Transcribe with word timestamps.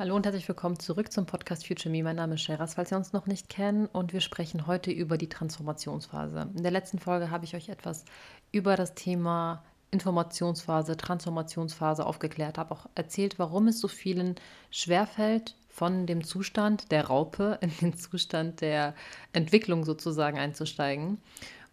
Hallo 0.00 0.16
und 0.16 0.24
herzlich 0.24 0.48
willkommen 0.48 0.78
zurück 0.78 1.12
zum 1.12 1.26
Podcast 1.26 1.66
Future 1.66 1.94
Me. 1.94 2.02
Mein 2.02 2.16
Name 2.16 2.36
ist 2.36 2.40
Sheras, 2.40 2.72
falls 2.72 2.88
Sie 2.88 2.96
uns 2.96 3.12
noch 3.12 3.26
nicht 3.26 3.50
kennen, 3.50 3.84
und 3.84 4.14
wir 4.14 4.22
sprechen 4.22 4.66
heute 4.66 4.90
über 4.90 5.18
die 5.18 5.28
Transformationsphase. 5.28 6.48
In 6.56 6.62
der 6.62 6.72
letzten 6.72 6.98
Folge 6.98 7.30
habe 7.30 7.44
ich 7.44 7.54
euch 7.54 7.68
etwas 7.68 8.06
über 8.50 8.76
das 8.76 8.94
Thema 8.94 9.62
Informationsphase, 9.90 10.96
Transformationsphase 10.96 12.06
aufgeklärt, 12.06 12.56
habe 12.56 12.72
auch 12.72 12.86
erzählt, 12.94 13.38
warum 13.38 13.68
es 13.68 13.78
so 13.78 13.88
vielen 13.88 14.36
schwerfällt, 14.70 15.54
von 15.68 16.06
dem 16.06 16.24
Zustand 16.24 16.90
der 16.92 17.08
Raupe 17.08 17.58
in 17.60 17.70
den 17.82 17.94
Zustand 17.94 18.62
der 18.62 18.94
Entwicklung 19.34 19.84
sozusagen 19.84 20.38
einzusteigen 20.38 21.18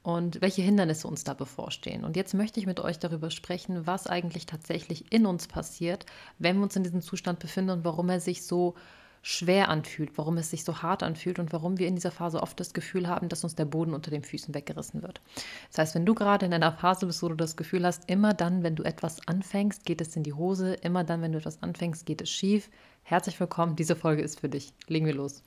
und 0.07 0.39
welche 0.39 0.61
Hindernisse 0.61 1.05
uns 1.05 1.25
da 1.25 1.33
bevorstehen. 1.33 2.05
Und 2.05 2.15
jetzt 2.15 2.33
möchte 2.33 2.61
ich 2.61 2.65
mit 2.65 2.79
euch 2.79 2.97
darüber 2.97 3.29
sprechen, 3.29 3.85
was 3.87 4.07
eigentlich 4.07 4.45
tatsächlich 4.45 5.11
in 5.11 5.25
uns 5.25 5.47
passiert, 5.47 6.05
wenn 6.39 6.55
wir 6.55 6.63
uns 6.63 6.77
in 6.77 6.83
diesem 6.83 7.01
Zustand 7.01 7.39
befinden 7.39 7.71
und 7.71 7.83
warum 7.83 8.07
er 8.07 8.21
sich 8.21 8.45
so 8.45 8.75
schwer 9.21 9.67
anfühlt, 9.67 10.17
warum 10.17 10.37
es 10.37 10.49
sich 10.49 10.63
so 10.63 10.81
hart 10.81 11.03
anfühlt 11.03 11.39
und 11.39 11.51
warum 11.51 11.77
wir 11.77 11.89
in 11.89 11.95
dieser 11.95 12.11
Phase 12.11 12.41
oft 12.41 12.57
das 12.57 12.73
Gefühl 12.73 13.09
haben, 13.09 13.27
dass 13.27 13.43
uns 13.43 13.55
der 13.55 13.65
Boden 13.65 13.93
unter 13.93 14.09
den 14.09 14.23
Füßen 14.23 14.55
weggerissen 14.55 15.01
wird. 15.01 15.19
Das 15.71 15.79
heißt, 15.79 15.95
wenn 15.95 16.05
du 16.05 16.15
gerade 16.15 16.45
in 16.45 16.53
einer 16.53 16.71
Phase 16.71 17.05
bist, 17.05 17.21
wo 17.21 17.27
du 17.27 17.35
das 17.35 17.57
Gefühl 17.57 17.85
hast, 17.85 18.09
immer 18.09 18.33
dann, 18.33 18.63
wenn 18.63 18.77
du 18.77 18.83
etwas 18.83 19.27
anfängst, 19.27 19.85
geht 19.85 19.99
es 19.99 20.15
in 20.15 20.23
die 20.23 20.31
Hose, 20.31 20.75
immer 20.75 21.03
dann, 21.03 21.21
wenn 21.21 21.33
du 21.33 21.39
etwas 21.39 21.61
anfängst, 21.61 22.05
geht 22.05 22.21
es 22.21 22.29
schief. 22.29 22.69
Herzlich 23.03 23.37
willkommen, 23.41 23.75
diese 23.75 23.97
Folge 23.97 24.21
ist 24.21 24.39
für 24.39 24.47
dich. 24.47 24.71
Legen 24.87 25.05
wir 25.05 25.15
los. 25.15 25.43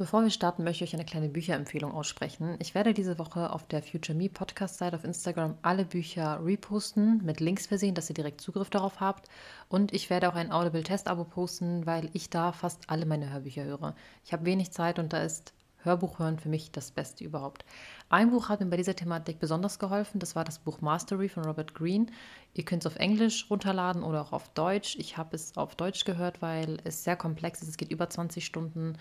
Bevor 0.00 0.22
wir 0.22 0.30
starten, 0.30 0.64
möchte 0.64 0.82
ich 0.82 0.88
euch 0.88 0.94
eine 0.94 1.04
kleine 1.04 1.28
Bücherempfehlung 1.28 1.92
aussprechen. 1.92 2.56
Ich 2.58 2.74
werde 2.74 2.94
diese 2.94 3.18
Woche 3.18 3.52
auf 3.52 3.66
der 3.66 3.82
Future 3.82 4.16
Me 4.16 4.30
Podcast-Seite 4.30 4.96
auf 4.96 5.04
Instagram 5.04 5.58
alle 5.60 5.84
Bücher 5.84 6.40
reposten, 6.42 7.22
mit 7.22 7.38
Links 7.38 7.66
versehen, 7.66 7.94
dass 7.94 8.08
ihr 8.08 8.14
direkt 8.14 8.40
Zugriff 8.40 8.70
darauf 8.70 9.00
habt. 9.00 9.28
Und 9.68 9.92
ich 9.92 10.08
werde 10.08 10.30
auch 10.30 10.36
ein 10.36 10.52
Audible-Test-Abo 10.52 11.24
posten, 11.24 11.84
weil 11.84 12.08
ich 12.14 12.30
da 12.30 12.52
fast 12.52 12.88
alle 12.88 13.04
meine 13.04 13.30
Hörbücher 13.30 13.64
höre. 13.64 13.94
Ich 14.24 14.32
habe 14.32 14.46
wenig 14.46 14.70
Zeit 14.70 14.98
und 14.98 15.12
da 15.12 15.22
ist 15.22 15.52
Hörbuch 15.82 16.18
hören 16.18 16.38
für 16.38 16.48
mich 16.48 16.70
das 16.70 16.92
Beste 16.92 17.22
überhaupt. 17.22 17.66
Ein 18.08 18.30
Buch 18.30 18.48
hat 18.48 18.60
mir 18.60 18.66
bei 18.66 18.78
dieser 18.78 18.96
Thematik 18.96 19.38
besonders 19.38 19.78
geholfen. 19.78 20.18
Das 20.18 20.34
war 20.34 20.44
das 20.44 20.60
Buch 20.60 20.80
Mastery 20.80 21.28
von 21.28 21.44
Robert 21.44 21.74
Greene. 21.74 22.06
Ihr 22.54 22.64
könnt 22.64 22.86
es 22.86 22.90
auf 22.90 22.96
Englisch 22.98 23.50
runterladen 23.50 24.02
oder 24.02 24.22
auch 24.22 24.32
auf 24.32 24.48
Deutsch. 24.50 24.96
Ich 24.98 25.18
habe 25.18 25.36
es 25.36 25.58
auf 25.58 25.74
Deutsch 25.74 26.06
gehört, 26.06 26.40
weil 26.40 26.78
es 26.84 27.04
sehr 27.04 27.16
komplex 27.16 27.60
ist. 27.60 27.68
Es 27.68 27.76
geht 27.76 27.90
über 27.90 28.08
20 28.08 28.46
Stunden 28.46 28.96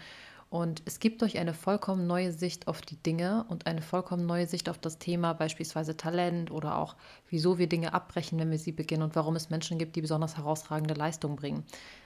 und 0.49 0.81
es 0.85 0.99
gibt 0.99 1.21
euch 1.21 1.37
eine 1.37 1.53
vollkommen 1.53 2.07
neue 2.07 2.31
Sicht 2.31 2.67
auf 2.67 2.81
die 2.81 2.95
Dinge 2.95 3.45
und 3.49 3.67
eine 3.67 3.83
vollkommen 3.83 4.25
neue 4.25 4.47
Sicht 4.47 4.67
auf 4.67 4.79
das 4.79 4.97
Thema, 4.97 5.33
beispielsweise 5.33 5.95
Talent 5.95 6.49
oder 6.49 6.77
auch, 6.77 6.95
wieso 7.29 7.59
wir 7.59 7.67
Dinge 7.67 7.93
abbrechen, 7.93 8.39
wenn 8.39 8.49
wir 8.49 8.57
sie 8.57 8.71
beginnen 8.71 9.03
und 9.03 9.15
warum 9.15 9.35
es 9.35 9.51
Menschen 9.51 9.77
gibt, 9.77 9.95
die 9.95 10.01
besonders 10.01 10.37
herausragende 10.37 10.95
Leistungen 10.95 11.35
bringen. 11.35 11.65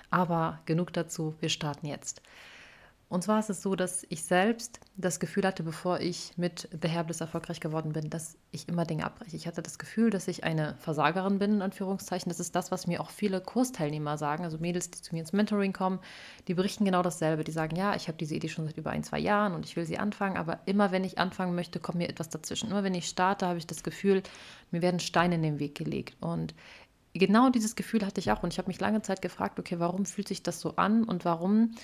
Aber 0.10 0.60
genug 0.66 0.92
dazu, 0.92 1.36
wir 1.40 1.50
starten 1.50 1.88
jetzt. 1.88 2.22
Und 3.10 3.24
zwar 3.24 3.40
ist 3.40 3.52
es 3.52 3.62
so, 3.62 3.76
dass 3.76 4.06
ich 4.10 4.24
selbst 4.24 4.80
das 4.96 5.20
Gefühl 5.20 5.46
hatte, 5.46 5.62
bevor 5.62 6.00
ich 6.00 6.34
mit 6.36 6.68
The 6.82 6.88
Herbliss 6.88 7.22
erfolgreich 7.22 7.60
geworden 7.60 7.94
bin, 7.94 8.10
dass 8.10 8.38
ich 8.52 8.68
immer 8.68 8.86
Dinge 8.86 9.06
abbreche. 9.06 9.36
Ich 9.36 9.46
hatte 9.46 9.62
das 9.62 9.78
Gefühl, 9.78 10.10
dass 10.10 10.28
ich 10.28 10.44
eine 10.44 10.76
Versagerin 10.80 11.38
bin, 11.38 11.54
in 11.54 11.62
Anführungszeichen. 11.62 12.30
Das 12.30 12.40
ist 12.40 12.56
das, 12.56 12.72
was 12.72 12.88
mir 12.88 13.02
auch 13.02 13.12
viele 13.12 13.40
Kursteilnehmer 13.40 14.18
sagen, 14.18 14.44
also 14.44 14.58
Mädels, 14.58 14.90
die 14.90 15.02
zu 15.02 15.14
mir 15.14 15.22
ins 15.22 15.32
Mentoring 15.32 15.74
kommen, 15.74 16.00
die 16.48 16.56
berichten 16.56 16.86
genau 16.86 17.04
dasselbe. 17.04 17.44
Die 17.44 17.52
sagen, 17.52 17.76
ja, 17.76 17.96
ich 17.96 18.08
habe 18.08 18.18
diese 18.18 18.34
Idee 18.34 18.50
schon 18.50 18.66
seit 18.66 18.78
über 18.78 18.90
ein, 18.90 19.04
zwei 19.04 19.20
Jahren 19.20 19.54
und 19.54 19.66
ich 19.66 19.76
will 19.76 19.86
sie 19.86 20.00
anfangen, 20.00 20.38
aber 20.38 20.62
immer 20.66 20.92
wenn 20.92 21.04
ich 21.04 21.20
anfangen 21.20 21.54
möchte, 21.54 21.80
kommt 21.80 22.00
mir 22.00 22.10
etwas 22.10 22.30
dazwischen. 22.30 22.72
Immer 22.72 22.84
wenn 22.84 22.96
ich 22.96 23.08
starte, 23.08 23.46
habe 23.46 23.60
ich 23.60 23.68
das 23.68 23.84
Gefühl, 23.84 24.24
mir 24.72 24.82
werden 24.82 25.00
Steine 25.00 25.36
in 25.36 25.44
den 25.44 25.60
Weg 25.60 25.76
gelegt. 25.76 26.18
Und 26.20 26.56
genau 27.14 27.50
dieses 27.50 27.76
Gefühl 27.76 28.06
hatte 28.06 28.20
ich 28.20 28.32
auch. 28.32 28.42
Und 28.42 28.54
ich 28.54 28.58
habe 28.58 28.70
mich 28.70 28.80
lange 28.80 29.02
Zeit 29.04 29.22
gefragt, 29.22 29.60
okay, 29.60 29.80
warum 29.80 30.06
fühlt 30.06 30.28
sich 30.28 30.42
das 30.42 30.60
so 30.60 30.76
an 30.78 31.04
und 31.04 31.26
warum 31.26 31.76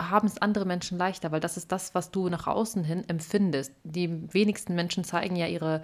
haben 0.00 0.26
es 0.26 0.38
andere 0.38 0.66
Menschen 0.66 0.98
leichter, 0.98 1.32
weil 1.32 1.40
das 1.40 1.56
ist 1.56 1.72
das, 1.72 1.94
was 1.94 2.10
du 2.10 2.28
nach 2.28 2.46
außen 2.46 2.84
hin 2.84 3.08
empfindest. 3.08 3.72
Die 3.84 4.32
wenigsten 4.32 4.74
Menschen 4.74 5.04
zeigen 5.04 5.36
ja 5.36 5.46
ihre 5.46 5.82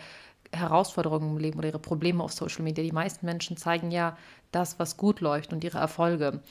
Herausforderungen 0.53 1.31
im 1.31 1.39
Leben 1.39 1.59
oder 1.59 1.69
ihre 1.69 1.79
Probleme 1.79 2.23
auf 2.23 2.33
Social 2.33 2.63
Media. 2.63 2.85
Die 2.85 2.93
meisten 2.93 3.25
Menschen 3.25 3.57
zeigen 3.57 3.91
ja 3.91 4.17
das, 4.51 4.79
was 4.79 4.97
gut 4.97 5.21
läuft 5.21 5.53
und 5.53 5.65
ihre 5.65 5.79
Erfolge. 5.79 6.43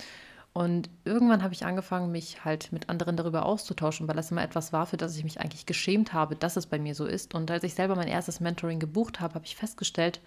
Und 0.53 0.89
irgendwann 1.05 1.43
habe 1.43 1.53
ich 1.53 1.65
angefangen, 1.65 2.11
mich 2.11 2.43
halt 2.43 2.73
mit 2.73 2.89
anderen 2.89 3.15
darüber 3.15 3.45
auszutauschen, 3.45 4.07
weil 4.07 4.17
das 4.17 4.31
immer 4.31 4.43
etwas 4.43 4.73
war, 4.73 4.85
für 4.85 4.97
das 4.97 5.15
ich 5.15 5.23
mich 5.23 5.39
eigentlich 5.39 5.65
geschämt 5.65 6.13
habe, 6.13 6.35
dass 6.35 6.57
es 6.57 6.65
bei 6.65 6.77
mir 6.77 6.93
so 6.93 7.05
ist. 7.05 7.33
Und 7.33 7.49
als 7.49 7.63
ich 7.63 7.73
selber 7.73 7.95
mein 7.95 8.09
erstes 8.09 8.41
Mentoring 8.41 8.79
gebucht 8.79 9.21
habe, 9.21 9.35
habe 9.35 9.45
ich 9.45 9.55
festgestellt, 9.55 10.19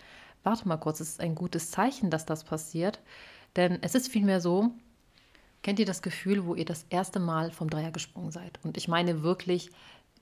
warte 0.43 0.67
mal 0.67 0.79
kurz, 0.79 1.01
es 1.01 1.11
ist 1.11 1.21
ein 1.21 1.35
gutes 1.35 1.71
Zeichen, 1.71 2.09
dass 2.09 2.25
das 2.25 2.45
passiert. 2.45 3.01
Denn 3.57 3.79
es 3.83 3.95
ist 3.95 4.09
vielmehr 4.09 4.41
so, 4.41 4.71
Kennt 5.65 5.79
ihr 5.79 5.87
das 5.87 6.03
Gefühl, 6.03 6.45
wo 6.45 6.55
ihr 6.55 6.67
das 6.67 6.85
erste 6.91 7.19
Mal 7.19 7.51
vom 7.51 7.71
Dreier 7.71 7.91
gesprungen 7.91 8.31
seid? 8.31 8.61
Und 8.65 8.77
ich 8.77 8.87
meine 8.87 9.23
wirklich, 9.23 9.71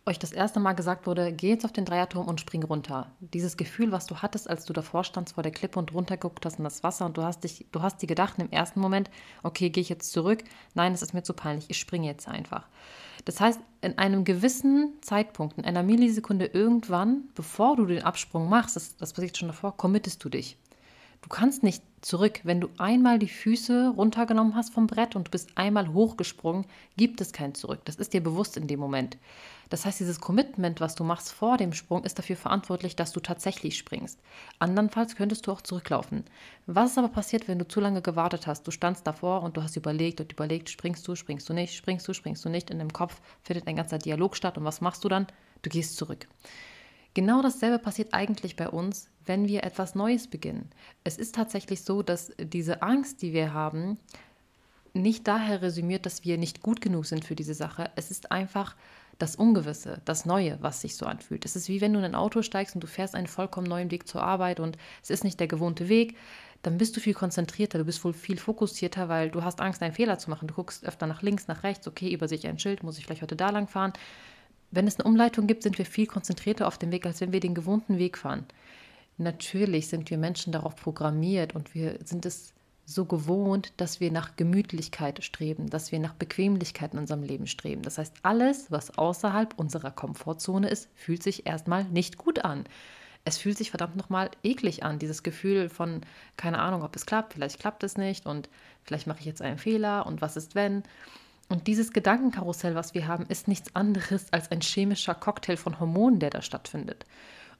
euch 0.06 0.20
das 0.20 0.30
erste 0.30 0.60
Mal 0.60 0.74
gesagt 0.74 1.04
wurde, 1.04 1.32
geh 1.32 1.48
jetzt 1.48 1.64
auf 1.64 1.72
den 1.72 1.84
Dreierturm 1.84 2.28
und 2.28 2.40
spring 2.40 2.62
runter. 2.62 3.10
Dieses 3.18 3.56
Gefühl, 3.56 3.90
was 3.90 4.06
du 4.06 4.18
hattest, 4.18 4.48
als 4.48 4.66
du 4.66 4.72
davor 4.72 5.02
standst 5.02 5.34
vor 5.34 5.42
der 5.42 5.50
Klippe 5.50 5.80
und 5.80 5.92
runtergeguckt 5.92 6.46
hast 6.46 6.58
in 6.58 6.64
das 6.64 6.84
Wasser 6.84 7.06
und 7.06 7.16
du 7.16 7.24
hast 7.24 7.42
dich, 7.42 7.66
du 7.72 7.82
hast 7.82 8.00
dir 8.00 8.06
gedacht 8.06 8.38
im 8.38 8.52
ersten 8.52 8.78
Moment, 8.78 9.10
okay, 9.42 9.68
gehe 9.68 9.82
ich 9.82 9.88
jetzt 9.88 10.12
zurück? 10.12 10.44
Nein, 10.74 10.92
es 10.92 11.02
ist 11.02 11.12
mir 11.12 11.24
zu 11.24 11.34
peinlich, 11.34 11.68
ich 11.68 11.80
springe 11.80 12.06
jetzt 12.06 12.28
einfach. 12.28 12.68
Das 13.24 13.40
heißt, 13.40 13.58
in 13.80 13.98
einem 13.98 14.22
gewissen 14.22 14.92
Zeitpunkt, 15.00 15.58
in 15.58 15.64
einer 15.64 15.82
Millisekunde 15.82 16.46
irgendwann, 16.46 17.24
bevor 17.34 17.74
du 17.74 17.86
den 17.86 18.04
Absprung 18.04 18.48
machst, 18.48 18.76
das, 18.76 18.96
das 18.96 19.12
passiert 19.12 19.36
schon 19.36 19.48
davor, 19.48 19.76
committest 19.76 20.22
du 20.22 20.28
dich. 20.28 20.56
Du 21.22 21.28
kannst 21.28 21.62
nicht 21.62 21.82
zurück. 22.02 22.40
Wenn 22.42 22.60
du 22.60 22.68
einmal 22.78 23.18
die 23.18 23.28
Füße 23.28 23.94
runtergenommen 23.96 24.54
hast 24.54 24.74
vom 24.74 24.88
Brett 24.88 25.16
und 25.16 25.28
du 25.28 25.30
bist 25.30 25.50
einmal 25.54 25.92
hochgesprungen, 25.92 26.66
gibt 26.96 27.20
es 27.20 27.32
kein 27.32 27.54
Zurück. 27.54 27.80
Das 27.84 27.96
ist 27.96 28.12
dir 28.12 28.22
bewusst 28.22 28.56
in 28.56 28.66
dem 28.66 28.80
Moment. 28.80 29.16
Das 29.70 29.86
heißt, 29.86 30.00
dieses 30.00 30.20
Commitment, 30.20 30.80
was 30.80 30.96
du 30.96 31.04
machst 31.04 31.32
vor 31.32 31.56
dem 31.56 31.72
Sprung, 31.72 32.04
ist 32.04 32.18
dafür 32.18 32.36
verantwortlich, 32.36 32.96
dass 32.96 33.12
du 33.12 33.20
tatsächlich 33.20 33.78
springst. 33.78 34.18
Andernfalls 34.58 35.16
könntest 35.16 35.46
du 35.46 35.52
auch 35.52 35.62
zurücklaufen. 35.62 36.24
Was 36.66 36.90
ist 36.90 36.98
aber 36.98 37.08
passiert, 37.08 37.48
wenn 37.48 37.58
du 37.58 37.66
zu 37.66 37.80
lange 37.80 38.02
gewartet 38.02 38.46
hast? 38.46 38.66
Du 38.66 38.70
standst 38.70 39.06
davor 39.06 39.42
und 39.42 39.56
du 39.56 39.62
hast 39.62 39.76
überlegt 39.76 40.20
und 40.20 40.30
überlegt, 40.30 40.68
springst 40.68 41.06
du, 41.08 41.14
springst 41.14 41.48
du 41.48 41.54
nicht, 41.54 41.74
springst 41.74 42.06
du, 42.06 42.12
springst 42.12 42.44
du 42.44 42.48
nicht. 42.50 42.70
In 42.70 42.80
deinem 42.80 42.92
Kopf 42.92 43.22
findet 43.42 43.66
ein 43.66 43.76
ganzer 43.76 43.98
Dialog 43.98 44.36
statt 44.36 44.58
und 44.58 44.64
was 44.64 44.82
machst 44.82 45.04
du 45.04 45.08
dann? 45.08 45.26
Du 45.62 45.70
gehst 45.70 45.96
zurück. 45.96 46.26
Genau 47.14 47.42
dasselbe 47.42 47.78
passiert 47.78 48.14
eigentlich 48.14 48.56
bei 48.56 48.68
uns, 48.68 49.08
wenn 49.24 49.46
wir 49.46 49.64
etwas 49.64 49.94
Neues 49.94 50.28
beginnen. 50.28 50.70
Es 51.04 51.18
ist 51.18 51.34
tatsächlich 51.34 51.82
so, 51.82 52.02
dass 52.02 52.32
diese 52.38 52.82
Angst, 52.82 53.22
die 53.22 53.32
wir 53.32 53.52
haben, 53.52 53.98
nicht 54.94 55.26
daher 55.26 55.62
resümiert, 55.62 56.06
dass 56.06 56.24
wir 56.24 56.38
nicht 56.38 56.62
gut 56.62 56.80
genug 56.80 57.06
sind 57.06 57.24
für 57.24 57.34
diese 57.34 57.54
Sache. 57.54 57.90
Es 57.96 58.10
ist 58.10 58.32
einfach 58.32 58.76
das 59.18 59.36
Ungewisse, 59.36 60.00
das 60.04 60.26
Neue, 60.26 60.58
was 60.60 60.80
sich 60.80 60.96
so 60.96 61.06
anfühlt. 61.06 61.44
Es 61.44 61.54
ist 61.56 61.68
wie 61.68 61.80
wenn 61.80 61.92
du 61.92 61.98
in 61.98 62.04
ein 62.04 62.14
Auto 62.14 62.42
steigst 62.42 62.74
und 62.74 62.82
du 62.82 62.86
fährst 62.86 63.14
einen 63.14 63.26
vollkommen 63.26 63.66
neuen 63.66 63.90
Weg 63.90 64.08
zur 64.08 64.22
Arbeit 64.22 64.58
und 64.58 64.76
es 65.02 65.10
ist 65.10 65.24
nicht 65.24 65.38
der 65.38 65.46
gewohnte 65.46 65.88
Weg, 65.88 66.16
dann 66.62 66.78
bist 66.78 66.96
du 66.96 67.00
viel 67.00 67.14
konzentrierter, 67.14 67.78
du 67.78 67.84
bist 67.84 68.04
wohl 68.04 68.12
viel 68.12 68.38
fokussierter, 68.38 69.08
weil 69.08 69.30
du 69.30 69.42
hast 69.42 69.60
Angst, 69.60 69.82
einen 69.82 69.94
Fehler 69.94 70.18
zu 70.18 70.30
machen. 70.30 70.48
Du 70.48 70.54
guckst 70.54 70.84
öfter 70.84 71.06
nach 71.06 71.22
links, 71.22 71.48
nach 71.48 71.62
rechts, 71.62 71.86
okay, 71.88 72.12
über 72.12 72.28
sich 72.28 72.46
ein 72.46 72.58
Schild, 72.58 72.82
muss 72.82 72.98
ich 72.98 73.04
vielleicht 73.04 73.22
heute 73.22 73.36
da 73.36 73.50
lang 73.50 73.68
fahren 73.68 73.92
wenn 74.72 74.86
es 74.86 74.98
eine 74.98 75.08
Umleitung 75.08 75.46
gibt, 75.46 75.62
sind 75.62 75.78
wir 75.78 75.86
viel 75.86 76.06
konzentrierter 76.06 76.66
auf 76.66 76.78
dem 76.78 76.90
Weg, 76.90 77.06
als 77.06 77.20
wenn 77.20 77.32
wir 77.32 77.40
den 77.40 77.54
gewohnten 77.54 77.98
Weg 77.98 78.18
fahren. 78.18 78.46
Natürlich 79.18 79.88
sind 79.88 80.10
wir 80.10 80.18
Menschen 80.18 80.52
darauf 80.52 80.74
programmiert 80.74 81.54
und 81.54 81.74
wir 81.74 81.98
sind 82.04 82.26
es 82.26 82.54
so 82.84 83.04
gewohnt, 83.04 83.72
dass 83.76 84.00
wir 84.00 84.10
nach 84.10 84.36
Gemütlichkeit 84.36 85.22
streben, 85.22 85.70
dass 85.70 85.92
wir 85.92 86.00
nach 86.00 86.14
Bequemlichkeit 86.14 86.94
in 86.94 86.98
unserem 86.98 87.22
Leben 87.22 87.46
streben. 87.46 87.82
Das 87.82 87.98
heißt, 87.98 88.14
alles, 88.22 88.70
was 88.70 88.98
außerhalb 88.98 89.54
unserer 89.56 89.90
Komfortzone 89.90 90.68
ist, 90.68 90.88
fühlt 90.94 91.22
sich 91.22 91.46
erstmal 91.46 91.84
nicht 91.84 92.18
gut 92.18 92.44
an. 92.44 92.64
Es 93.24 93.38
fühlt 93.38 93.56
sich 93.56 93.70
verdammt 93.70 93.96
nochmal 93.96 94.30
eklig 94.42 94.82
an, 94.82 94.98
dieses 94.98 95.22
Gefühl 95.22 95.68
von, 95.68 96.00
keine 96.36 96.58
Ahnung, 96.58 96.82
ob 96.82 96.96
es 96.96 97.06
klappt, 97.06 97.34
vielleicht 97.34 97.60
klappt 97.60 97.84
es 97.84 97.96
nicht 97.96 98.26
und 98.26 98.48
vielleicht 98.82 99.06
mache 99.06 99.20
ich 99.20 99.26
jetzt 99.26 99.42
einen 99.42 99.58
Fehler 99.58 100.06
und 100.06 100.20
was 100.20 100.36
ist 100.36 100.56
wenn. 100.56 100.82
Und 101.48 101.66
dieses 101.66 101.92
Gedankenkarussell, 101.92 102.74
was 102.74 102.94
wir 102.94 103.06
haben, 103.06 103.26
ist 103.26 103.48
nichts 103.48 103.74
anderes 103.74 104.32
als 104.32 104.50
ein 104.50 104.60
chemischer 104.60 105.14
Cocktail 105.14 105.56
von 105.56 105.78
Hormonen, 105.78 106.18
der 106.18 106.30
da 106.30 106.42
stattfindet. 106.42 107.04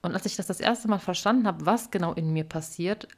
Und 0.01 0.15
als 0.15 0.27
ich 0.27 0.37
das 0.37 0.47
das 0.47 0.61
erste 0.61 0.89
Mal 0.89 0.99
verstanden 0.99 1.47
habe, 1.47 1.67
was 1.67 1.91
genau 1.91 2.13
in 2.13 2.33
mir 2.33 2.45
passiert, 2.45 3.09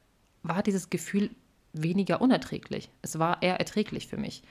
war 0.43 0.63
dieses 0.63 0.91
Gefühl 0.91 1.31
weniger 1.73 2.21
unerträglich. 2.21 2.91
Es 3.03 3.19
war 3.19 3.43
eher 3.43 3.59
erträglich 3.59 4.07
für 4.07 4.17
mich. 4.17 4.43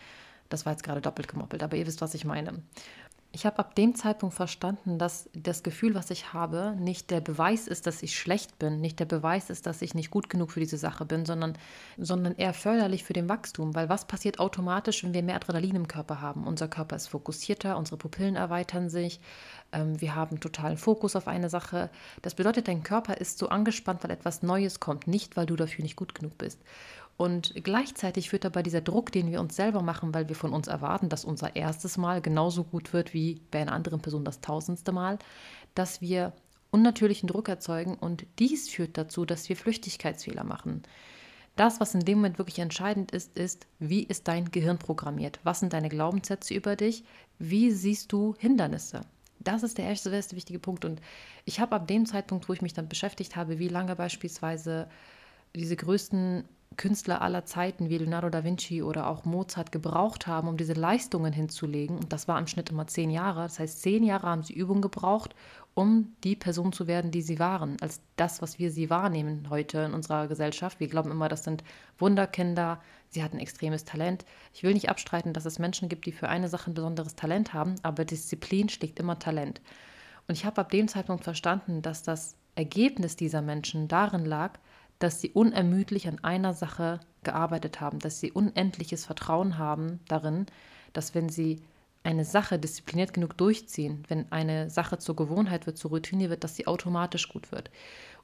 Das 0.50 0.65
war 0.65 0.74
jetzt 0.74 0.83
gerade 0.83 1.01
doppelt 1.01 1.27
gemoppelt, 1.27 1.63
aber 1.63 1.77
ihr 1.77 1.88
wisst, 1.88 2.01
was 2.01 2.13
ich 2.13 2.25
meine. 2.25 2.62
Ich 3.35 3.47
habe 3.47 3.57
ab 3.57 3.74
dem 3.74 3.95
Zeitpunkt 3.95 4.35
verstanden, 4.35 5.00
dass 5.00 5.27
das 5.33 5.63
Gefühl, 5.63 5.95
was 5.95 6.12
ich 6.12 6.33
habe, 6.33 6.75
nicht 6.77 7.09
der 7.09 7.19
Beweis 7.19 7.68
ist, 7.68 7.88
dass 7.88 8.03
ich 8.03 8.15
schlecht 8.15 8.59
bin, 8.59 8.80
nicht 8.80 9.00
der 9.00 9.06
Beweis 9.06 9.50
ist, 9.50 9.65
dass 9.65 9.81
ich 9.81 9.95
nicht 9.95 10.12
gut 10.12 10.30
genug 10.30 10.51
für 10.51 10.59
diese 10.59 10.77
Sache 10.77 11.03
bin, 11.03 11.25
sondern, 11.25 11.57
sondern 11.97 12.35
eher 12.35 12.53
förderlich 12.53 13.03
für 13.03 13.13
den 13.13 13.30
Wachstum. 13.30 13.74
Weil 13.74 13.89
was 13.89 14.06
passiert 14.06 14.38
automatisch, 14.38 15.03
wenn 15.03 15.15
wir 15.15 15.24
mehr 15.24 15.38
Adrenalin 15.38 15.75
im 15.75 15.88
Körper 15.88 16.21
haben? 16.21 16.45
Unser 16.45 16.68
Körper 16.68 16.95
ist 16.95 17.07
fokussierter, 17.07 17.75
unsere 17.75 17.97
Pupillen 17.97 18.35
erweitern 18.35 18.88
sich, 18.91 19.19
ähm, 19.71 20.00
wir 20.00 20.13
haben 20.13 20.39
totalen 20.39 20.77
Fokus 20.77 21.15
auf 21.15 21.27
eine 21.27 21.50
Sache. 21.50 21.89
Das 22.21 22.35
bedeutet, 22.35 22.68
dein 22.68 22.83
Körper 22.83 23.18
ist 23.18 23.39
so 23.39 23.50
angespannt, 23.50 24.03
weil 24.03 24.12
etwas 24.12 24.44
Neues 24.44 24.80
kommt, 24.80 25.07
nicht 25.07 25.35
weil 25.35 25.47
du 25.47 25.56
dafür 25.56 25.81
nicht 25.81 25.95
gut 25.95 26.13
genug 26.13 26.38
bist. 26.38 26.62
Und 27.15 27.54
gleichzeitig 27.63 28.30
führt 28.30 28.44
dabei 28.44 28.63
dieser 28.63 28.81
Druck, 28.81 29.12
den 29.12 29.31
wir 29.31 29.39
uns 29.39 29.56
selber 29.56 29.81
machen, 29.81 30.13
weil 30.13 30.30
wir 30.30 30.36
von 30.36 30.51
uns 30.51 30.68
erwarten, 30.68 31.10
dass 31.10 31.25
unser 31.25 31.56
erstes 31.56 31.98
Mal 31.98 32.21
genauso 32.21 32.63
gut 32.63 32.92
wird 32.92 33.13
wie 33.13 33.42
bei 33.51 33.62
einer 33.62 33.74
anderen 33.74 34.01
Person 34.01 34.25
das 34.25 34.42
tausendste 34.42 34.92
Mal, 34.92 35.19
dass 35.75 36.01
wir 36.01 36.33
unnatürlichen 36.71 37.27
Druck 37.27 37.50
erzeugen 37.50 37.95
und 37.95 38.25
dies 38.39 38.68
führt 38.68 38.98
dazu, 38.98 39.25
dass 39.25 39.48
wir 39.48 39.56
Flüchtigkeitsfehler 39.56 40.44
machen. 40.44 40.81
Das, 41.56 41.80
was 41.80 41.94
in 41.94 42.00
dem 42.00 42.18
Moment 42.18 42.39
wirklich 42.39 42.57
entscheidend 42.57 43.12
ist, 43.12 43.38
ist, 43.38 43.68
wie 43.77 44.01
ist 44.01 44.27
dein 44.27 44.50
Gehirn 44.50 44.80
programmiert? 44.80 45.39
Was 45.44 45.59
sind 45.59 45.74
deine 45.74 45.89
Glaubenssätze 45.89 46.56
über 46.56 46.75
dich? 46.75 47.04
Wie 47.38 47.69
siehst 47.69 48.12
du 48.12 48.33
Hindernisse? 48.39 49.01
Das 49.39 49.62
ist 49.62 49.77
der 49.77 49.86
erste, 49.86 50.09
erste 50.09 50.36
wichtige 50.36 50.57
Punkt. 50.57 50.83
Und 50.83 51.00
ich 51.45 51.59
habe 51.59 51.75
ab 51.75 51.88
dem 51.88 52.07
Zeitpunkt, 52.07 52.50
wo 52.50 52.54
ich 52.54 52.63
mich 52.63 52.74
dann 52.74 52.89
beschäftigt 52.89 53.36
habe, 53.36 53.59
wie 53.59 53.68
lange 53.68 53.95
beispielsweise 53.95 54.89
diese 55.56 55.75
größten 55.75 56.45
Künstler 56.78 57.22
aller 57.22 57.46
Zeiten 57.46 57.90
wie 57.90 57.98
Leonardo 57.98 58.30
da 58.30 58.44
Vinci 58.44 58.81
oder 58.81 59.08
auch 59.08 59.25
Mozart 59.25 59.72
gebraucht 59.72 60.28
haben, 60.28 60.48
um 60.48 60.58
diese 60.58 60.74
Leistungen 60.74 61.34
hinzulegen. 61.34 61.98
Und 61.98 62.14
das 62.14 62.28
war 62.28 62.40
im 62.40 62.48
Schnitt 62.48 62.70
immer 62.70 62.88
zehn 62.88 63.10
Jahre. 63.10 63.44
Das 63.44 63.60
heißt, 63.60 63.81
zehn 63.81 64.04
Jahre 64.04 64.28
haben 64.28 64.44
sie 64.44 64.54
Übung 64.54 64.81
gebraucht, 64.81 65.36
um 65.74 66.14
die 66.24 66.36
Person 66.36 66.72
zu 66.72 66.88
werden, 66.88 67.12
die 67.12 67.22
sie 67.22 67.40
waren, 67.40 67.78
als 67.81 68.02
das, 68.16 68.42
was 68.42 68.60
wir 68.60 68.72
sie 68.72 68.90
wahrnehmen 68.90 69.48
heute 69.50 69.80
in 69.80 69.94
unserer 69.94 70.28
Gesellschaft. 70.28 70.80
Wir 70.80 70.88
glauben 70.88 71.12
immer, 71.12 71.30
das 71.30 71.44
sind 71.44 71.64
Wunderkinder, 71.98 72.80
sie 73.10 73.24
hatten 73.24 73.40
extremes 73.40 73.86
Talent. 73.86 74.26
Ich 74.54 74.64
will 74.64 74.74
nicht 74.74 74.90
abstreiten, 74.90 75.34
dass 75.34 75.46
es 75.46 75.60
Menschen 75.60 75.90
gibt, 75.90 76.06
die 76.06 76.12
für 76.12 76.30
eine 76.30 76.50
Sache 76.50 76.72
ein 76.72 76.76
besonderes 76.76 77.16
Talent 77.16 77.54
haben, 77.54 77.76
aber 77.81 78.06
Disziplin 78.06 78.69
schlägt 78.69 79.00
immer 79.00 79.18
Talent. 79.18 79.62
Und 80.28 80.36
ich 80.36 80.46
habe 80.46 80.62
ab 80.62 80.69
dem 80.69 80.88
Zeitpunkt 80.88 81.24
verstanden, 81.24 81.81
dass 81.81 82.04
das 82.04 82.36
Ergebnis 82.56 83.16
dieser 83.16 83.42
Menschen 83.42 83.88
darin 83.88 84.26
lag, 84.26 84.60
dass 85.04 85.20
sie 85.20 85.32
unermüdlich 85.32 86.08
an 86.08 86.24
einer 86.24 86.54
Sache 86.54 87.02
gearbeitet 87.24 87.82
haben, 87.82 88.00
dass 88.00 88.22
sie 88.22 88.32
unendliches 88.32 89.06
Vertrauen 89.06 89.58
haben 89.58 90.00
darin, 90.08 90.46
dass 90.94 91.14
wenn 91.14 91.28
sie 91.28 91.62
eine 92.04 92.24
Sache 92.24 92.58
diszipliniert 92.58 93.14
genug 93.14 93.38
durchziehen, 93.38 94.04
wenn 94.08 94.32
eine 94.32 94.70
Sache 94.70 95.00
zur 95.00 95.18
Gewohnheit 95.18 95.66
wird, 95.66 95.78
zur 95.78 95.92
Routine 95.92 96.30
wird, 96.30 96.46
dass 96.46 96.56
sie 96.56 96.68
automatisch 96.68 97.28
gut 97.28 97.52
wird. 97.52 97.70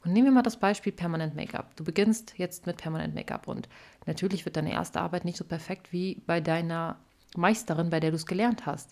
Und 0.05 0.13
nehmen 0.13 0.27
wir 0.27 0.31
mal 0.31 0.41
das 0.41 0.57
Beispiel 0.57 0.93
Permanent 0.93 1.35
Make-up. 1.35 1.75
Du 1.75 1.83
beginnst 1.83 2.35
jetzt 2.37 2.65
mit 2.65 2.77
Permanent 2.77 3.13
Make-up 3.13 3.49
und 3.49 3.67
natürlich 4.05 4.45
wird 4.45 4.55
deine 4.55 4.71
erste 4.71 5.01
Arbeit 5.01 5.25
nicht 5.25 5.37
so 5.37 5.43
perfekt 5.43 5.91
wie 5.91 6.21
bei 6.27 6.39
deiner 6.39 6.97
Meisterin, 7.35 7.89
bei 7.89 7.99
der 7.99 8.11
du 8.11 8.15
es 8.15 8.25
gelernt 8.25 8.65
hast. 8.65 8.91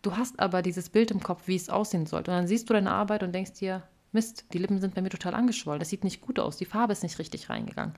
Du 0.00 0.16
hast 0.16 0.40
aber 0.40 0.62
dieses 0.62 0.88
Bild 0.88 1.10
im 1.10 1.22
Kopf, 1.22 1.42
wie 1.46 1.56
es 1.56 1.68
aussehen 1.68 2.06
sollte. 2.06 2.30
Und 2.30 2.38
dann 2.38 2.46
siehst 2.46 2.70
du 2.70 2.74
deine 2.74 2.90
Arbeit 2.90 3.22
und 3.22 3.34
denkst 3.34 3.52
dir, 3.54 3.82
Mist, 4.12 4.46
die 4.52 4.58
Lippen 4.58 4.80
sind 4.80 4.94
bei 4.94 5.02
mir 5.02 5.10
total 5.10 5.34
angeschwollen, 5.34 5.80
das 5.80 5.90
sieht 5.90 6.04
nicht 6.04 6.20
gut 6.20 6.38
aus, 6.38 6.56
die 6.56 6.64
Farbe 6.64 6.92
ist 6.92 7.02
nicht 7.02 7.18
richtig 7.18 7.50
reingegangen. 7.50 7.94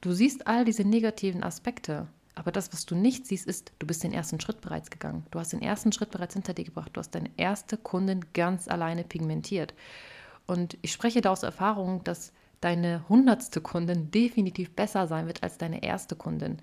Du 0.00 0.12
siehst 0.12 0.46
all 0.46 0.64
diese 0.64 0.84
negativen 0.84 1.42
Aspekte, 1.42 2.08
aber 2.34 2.52
das, 2.52 2.72
was 2.72 2.86
du 2.86 2.94
nicht 2.94 3.26
siehst, 3.26 3.46
ist, 3.46 3.72
du 3.78 3.86
bist 3.86 4.02
den 4.02 4.12
ersten 4.12 4.40
Schritt 4.40 4.60
bereits 4.60 4.90
gegangen. 4.90 5.26
Du 5.30 5.38
hast 5.38 5.52
den 5.52 5.62
ersten 5.62 5.92
Schritt 5.92 6.10
bereits 6.10 6.34
hinter 6.34 6.54
dir 6.54 6.64
gebracht. 6.64 6.90
Du 6.94 6.98
hast 6.98 7.10
deine 7.10 7.30
erste 7.36 7.76
Kundin 7.76 8.24
ganz 8.32 8.68
alleine 8.68 9.04
pigmentiert. 9.04 9.74
Und 10.46 10.78
ich 10.80 10.92
spreche 10.92 11.20
da 11.20 11.32
aus 11.32 11.42
Erfahrung, 11.42 12.02
dass 12.04 12.32
deine 12.60 13.06
hundertste 13.08 13.60
Kundin 13.60 14.10
definitiv 14.10 14.74
besser 14.74 15.06
sein 15.06 15.26
wird 15.26 15.42
als 15.42 15.58
deine 15.58 15.82
erste 15.82 16.16
Kundin. 16.16 16.58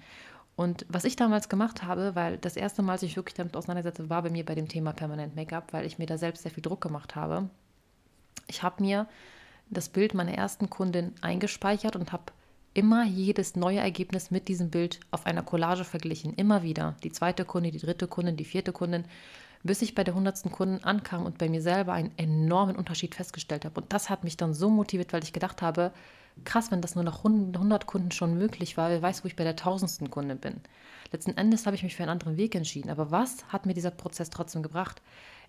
Und 0.55 0.85
was 0.89 1.03
ich 1.03 1.15
damals 1.15 1.49
gemacht 1.49 1.83
habe, 1.83 2.15
weil 2.15 2.37
das 2.39 2.55
erste 2.55 2.81
Mal, 2.81 2.93
als 2.93 3.03
ich 3.03 3.15
wirklich 3.15 3.35
damit 3.35 3.55
auseinandersetze, 3.55 4.09
war 4.09 4.23
bei 4.23 4.31
mir 4.31 4.45
bei 4.45 4.55
dem 4.55 4.67
Thema 4.67 4.93
Permanent 4.93 5.35
Make-up, 5.35 5.73
weil 5.73 5.85
ich 5.85 5.99
mir 5.99 6.07
da 6.07 6.17
selbst 6.17 6.41
sehr 6.41 6.51
viel 6.51 6.63
Druck 6.63 6.81
gemacht 6.81 7.15
habe. 7.15 7.49
Ich 8.47 8.63
habe 8.63 8.83
mir 8.83 9.07
das 9.69 9.89
Bild 9.89 10.13
meiner 10.13 10.33
ersten 10.33 10.69
Kundin 10.69 11.13
eingespeichert 11.21 11.95
und 11.95 12.11
habe 12.11 12.31
immer 12.73 13.03
jedes 13.05 13.55
neue 13.55 13.79
Ergebnis 13.79 14.29
mit 14.29 14.47
diesem 14.47 14.69
Bild 14.69 14.99
auf 15.11 15.25
einer 15.25 15.41
Collage 15.41 15.83
verglichen. 15.83 16.33
Immer 16.35 16.61
wieder. 16.61 16.95
Die 17.03 17.11
zweite 17.11 17.43
Kundin, 17.43 17.71
die 17.71 17.79
dritte 17.79 18.07
Kundin, 18.07 18.37
die 18.37 18.45
vierte 18.45 18.71
Kundin, 18.71 19.05
bis 19.63 19.81
ich 19.81 19.95
bei 19.95 20.03
der 20.03 20.13
hundertsten 20.13 20.51
Kundin 20.51 20.83
ankam 20.83 21.25
und 21.25 21.39
bei 21.39 21.49
mir 21.49 21.61
selber 21.61 21.93
einen 21.93 22.11
enormen 22.17 22.75
Unterschied 22.75 23.15
festgestellt 23.15 23.65
habe. 23.65 23.81
Und 23.81 23.91
das 23.91 24.09
hat 24.09 24.23
mich 24.23 24.37
dann 24.37 24.53
so 24.53 24.69
motiviert, 24.69 25.11
weil 25.11 25.23
ich 25.23 25.33
gedacht 25.33 25.61
habe, 25.63 25.91
krass, 26.45 26.71
wenn 26.71 26.81
das 26.81 26.93
nur 26.93 27.03
nach 27.03 27.25
100 27.25 27.87
Kunden 27.87 28.11
schon 28.11 28.37
möglich 28.37 28.77
war, 28.77 28.89
wer 28.89 29.01
weiß, 29.01 29.23
wo 29.23 29.27
ich 29.27 29.35
bei 29.35 29.43
der 29.43 29.55
tausendsten 29.55 30.11
Kundin 30.11 30.37
bin. 30.37 30.61
Letzten 31.11 31.35
Endes 31.35 31.65
habe 31.65 31.75
ich 31.75 31.83
mich 31.83 31.95
für 31.95 32.03
einen 32.03 32.11
anderen 32.11 32.37
Weg 32.37 32.53
entschieden. 32.53 32.89
Aber 32.89 33.11
was 33.11 33.43
hat 33.47 33.65
mir 33.65 33.73
dieser 33.73 33.91
Prozess 33.91 34.29
trotzdem 34.29 34.61
gebracht? 34.61 35.01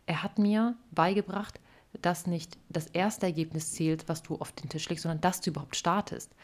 Er 0.06 0.22
hat 0.22 0.38
mir 0.38 0.76
beigebracht, 0.92 1.60
dass 2.00 2.26
nicht 2.26 2.58
das 2.68 2.86
erste 2.86 3.26
Ergebnis 3.26 3.72
zählt, 3.72 4.08
was 4.08 4.22
du 4.22 4.36
auf 4.36 4.52
den 4.52 4.68
Tisch 4.68 4.88
legst, 4.88 5.02
sondern 5.02 5.20
dass 5.20 5.40
du 5.40 5.50
überhaupt 5.50 5.76
startest. 5.76 6.34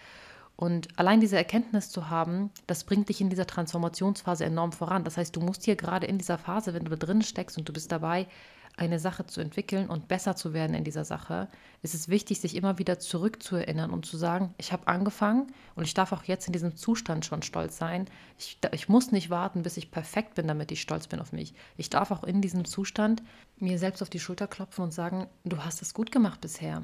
Und 0.57 0.89
allein 0.99 1.21
diese 1.21 1.37
Erkenntnis 1.37 1.91
zu 1.91 2.11
haben, 2.11 2.51
das 2.67 2.85
bringt 2.85 3.09
dich 3.09 3.21
in 3.21 3.29
dieser 3.29 3.47
Transformationsphase 3.47 4.45
enorm 4.45 4.73
voran. 4.73 5.05
Das 5.05 5.17
heißt, 5.17 5.35
du 5.35 5.41
musst 5.41 5.65
hier 5.65 5.75
gerade 5.77 6.07
in 6.07 6.19
dieser 6.19 6.39
Phase, 6.39 6.75
wenn 6.75 6.85
du 6.85 6.91
da 6.91 7.07
drin 7.07 7.23
steckst 7.23 7.59
und 7.59 7.69
du 7.69 7.73
bist 7.73 7.91
dabei, 7.91 8.29
eine 8.77 8.99
Sache 8.99 9.27
zu 9.27 9.41
entwickeln 9.41 9.89
und 9.89 10.09
besser 10.09 10.35
zu 10.35 10.53
werden 10.53 10.75
in 10.75 10.83
dieser 10.83 11.05
Sache, 11.05 11.49
ist 11.83 11.95
es 11.95 12.09
wichtig, 12.09 12.41
sich 12.41 12.57
immer 12.57 12.79
wieder 12.79 12.99
zurückzuerinnern 12.99 13.91
und 13.91 14.05
zu 14.05 14.17
sagen, 14.17 14.53
ich 14.59 14.73
habe 14.73 14.89
angefangen 14.89 15.53
und 15.77 15.85
ich 15.85 15.95
darf 15.95 16.13
auch 16.13 16.25
jetzt 16.25 16.49
in 16.49 16.53
diesem 16.53 16.75
Zustand 16.75 17.25
schon 17.25 17.43
stolz 17.43 17.77
sein. 17.77 18.07
Ich, 18.37 18.59
ich 18.73 18.89
muss 18.89 19.13
nicht 19.13 19.31
warten, 19.31 19.63
bis 19.63 19.77
ich 19.77 19.93
perfekt 19.93 20.35
bin, 20.35 20.49
damit 20.49 20.73
ich 20.73 20.81
stolz 20.81 21.07
bin 21.07 21.21
auf 21.21 21.33
mich. 21.33 21.55
Ich 21.77 21.89
darf 21.89 22.11
auch 22.11 22.25
in 22.25 22.41
diesem 22.41 22.65
Zustand 22.65 23.23
mir 23.59 23.79
selbst 23.79 24.03
auf 24.03 24.11
die 24.11 24.19
Schulter 24.19 24.49
klopfen 24.49 24.83
und 24.83 24.93
sagen, 24.93 25.29
du 25.45 25.59
hast 25.59 25.81
es 25.81 25.95
gut 25.95 26.11
gemacht 26.11 26.41
bisher. 26.41 26.83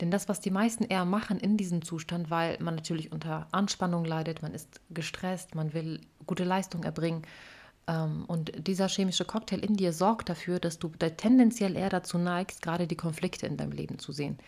Denn 0.00 0.10
das, 0.10 0.30
was 0.30 0.40
die 0.40 0.50
meisten 0.50 0.84
eher 0.84 1.04
machen 1.04 1.38
in 1.38 1.58
diesem 1.58 1.82
Zustand, 1.82 2.30
weil 2.30 2.56
man 2.60 2.76
natürlich 2.76 3.12
unter 3.12 3.46
Anspannung 3.52 4.06
leidet, 4.06 4.40
man 4.40 4.54
ist 4.54 4.80
gestresst, 4.88 5.54
man 5.54 5.74
will 5.74 6.00
gute 6.26 6.44
Leistung 6.44 6.84
erbringen, 6.84 7.22
und 7.86 8.66
dieser 8.66 8.88
chemische 8.88 9.24
Cocktail 9.24 9.58
in 9.58 9.76
dir 9.76 9.92
sorgt 9.92 10.28
dafür, 10.28 10.58
dass 10.58 10.80
du 10.80 10.88
tendenziell 10.88 11.76
eher 11.76 11.88
dazu 11.88 12.18
neigst, 12.18 12.60
gerade 12.60 12.88
die 12.88 12.96
Konflikte 12.96 13.46
in 13.46 13.56
deinem 13.56 13.70
Leben 13.70 14.00
zu 14.00 14.10
sehen. 14.10 14.38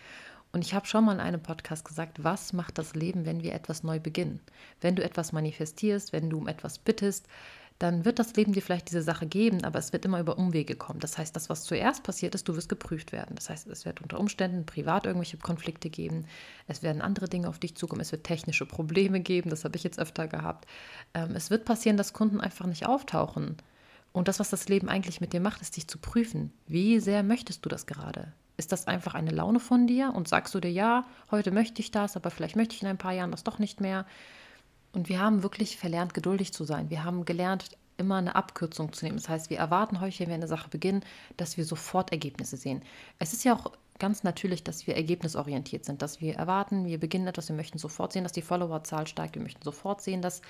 Und 0.51 0.65
ich 0.65 0.73
habe 0.73 0.87
schon 0.87 1.05
mal 1.05 1.13
in 1.13 1.19
einem 1.19 1.41
Podcast 1.41 1.85
gesagt, 1.85 2.23
was 2.23 2.53
macht 2.53 2.77
das 2.77 2.95
Leben, 2.95 3.25
wenn 3.25 3.43
wir 3.43 3.53
etwas 3.53 3.83
neu 3.83 3.99
beginnen? 3.99 4.41
Wenn 4.81 4.95
du 4.95 5.03
etwas 5.03 5.31
manifestierst, 5.31 6.11
wenn 6.11 6.29
du 6.29 6.37
um 6.37 6.47
etwas 6.47 6.79
bittest, 6.79 7.27
dann 7.79 8.03
wird 8.03 8.19
das 8.19 8.35
Leben 8.35 8.51
dir 8.51 8.61
vielleicht 8.61 8.89
diese 8.89 9.01
Sache 9.01 9.25
geben, 9.25 9.63
aber 9.63 9.79
es 9.79 9.93
wird 9.93 10.03
immer 10.03 10.19
über 10.19 10.37
Umwege 10.37 10.75
kommen. 10.75 10.99
Das 10.99 11.17
heißt, 11.17 11.33
das, 11.33 11.49
was 11.49 11.63
zuerst 11.63 12.03
passiert 12.03 12.35
ist, 12.35 12.47
du 12.49 12.57
wirst 12.57 12.67
geprüft 12.67 13.13
werden. 13.13 13.35
Das 13.35 13.49
heißt, 13.49 13.67
es 13.67 13.85
wird 13.85 14.01
unter 14.01 14.19
Umständen 14.19 14.65
privat 14.65 15.05
irgendwelche 15.05 15.37
Konflikte 15.37 15.89
geben, 15.89 16.25
es 16.67 16.83
werden 16.83 17.01
andere 17.01 17.29
Dinge 17.29 17.47
auf 17.47 17.57
dich 17.57 17.75
zukommen, 17.75 18.01
es 18.01 18.11
wird 18.11 18.25
technische 18.25 18.65
Probleme 18.65 19.21
geben, 19.21 19.49
das 19.49 19.63
habe 19.63 19.77
ich 19.77 19.83
jetzt 19.83 19.97
öfter 19.97 20.27
gehabt. 20.27 20.67
Ähm, 21.13 21.31
es 21.35 21.49
wird 21.49 21.63
passieren, 21.63 21.95
dass 21.95 22.11
Kunden 22.11 22.41
einfach 22.41 22.65
nicht 22.65 22.85
auftauchen. 22.85 23.55
Und 24.11 24.27
das, 24.27 24.39
was 24.41 24.49
das 24.49 24.67
Leben 24.67 24.89
eigentlich 24.89 25.21
mit 25.21 25.31
dir 25.31 25.39
macht, 25.39 25.61
ist 25.61 25.77
dich 25.77 25.87
zu 25.87 25.99
prüfen. 25.99 26.51
Wie 26.67 26.99
sehr 26.99 27.23
möchtest 27.23 27.63
du 27.63 27.69
das 27.69 27.85
gerade? 27.85 28.33
Ist 28.57 28.73
das 28.73 28.87
einfach 28.87 29.13
eine 29.13 29.31
Laune 29.31 29.61
von 29.61 29.87
dir 29.87 30.11
und 30.13 30.27
sagst 30.27 30.53
du 30.53 30.59
dir, 30.59 30.71
ja, 30.71 31.05
heute 31.31 31.51
möchte 31.51 31.81
ich 31.81 31.91
das, 31.91 32.17
aber 32.17 32.29
vielleicht 32.29 32.57
möchte 32.57 32.75
ich 32.75 32.81
in 32.81 32.89
ein 32.89 32.97
paar 32.97 33.13
Jahren 33.13 33.31
das 33.31 33.45
doch 33.45 33.57
nicht 33.57 33.79
mehr? 33.79 34.05
Und 34.91 35.09
wir 35.09 35.19
haben 35.19 35.43
wirklich 35.43 35.77
verlernt, 35.77 36.13
geduldig 36.13 36.53
zu 36.53 36.63
sein. 36.63 36.89
Wir 36.89 37.03
haben 37.03 37.25
gelernt, 37.25 37.69
immer 37.97 38.15
eine 38.15 38.35
Abkürzung 38.35 38.93
zu 38.93 39.05
nehmen. 39.05 39.17
Das 39.17 39.29
heißt, 39.29 39.49
wir 39.49 39.57
erwarten 39.57 39.99
heute, 39.99 40.19
wenn 40.19 40.29
wir 40.29 40.35
eine 40.35 40.47
Sache 40.47 40.69
beginnen, 40.69 41.03
dass 41.37 41.57
wir 41.57 41.65
sofort 41.65 42.11
Ergebnisse 42.11 42.57
sehen. 42.57 42.81
Es 43.19 43.33
ist 43.33 43.43
ja 43.43 43.53
auch 43.53 43.71
ganz 43.99 44.23
natürlich, 44.23 44.63
dass 44.63 44.87
wir 44.87 44.95
ergebnisorientiert 44.95 45.85
sind, 45.85 46.01
dass 46.01 46.21
wir 46.21 46.35
erwarten, 46.35 46.85
wir 46.85 46.99
beginnen 46.99 47.27
etwas, 47.27 47.49
wir 47.49 47.55
möchten 47.55 47.77
sofort 47.77 48.13
sehen, 48.13 48.23
dass 48.23 48.31
die 48.31 48.41
Followerzahl 48.41 49.07
steigt, 49.07 49.35
wir 49.35 49.41
möchten 49.41 49.61
sofort 49.61 50.01
sehen, 50.01 50.21
dass 50.21 50.41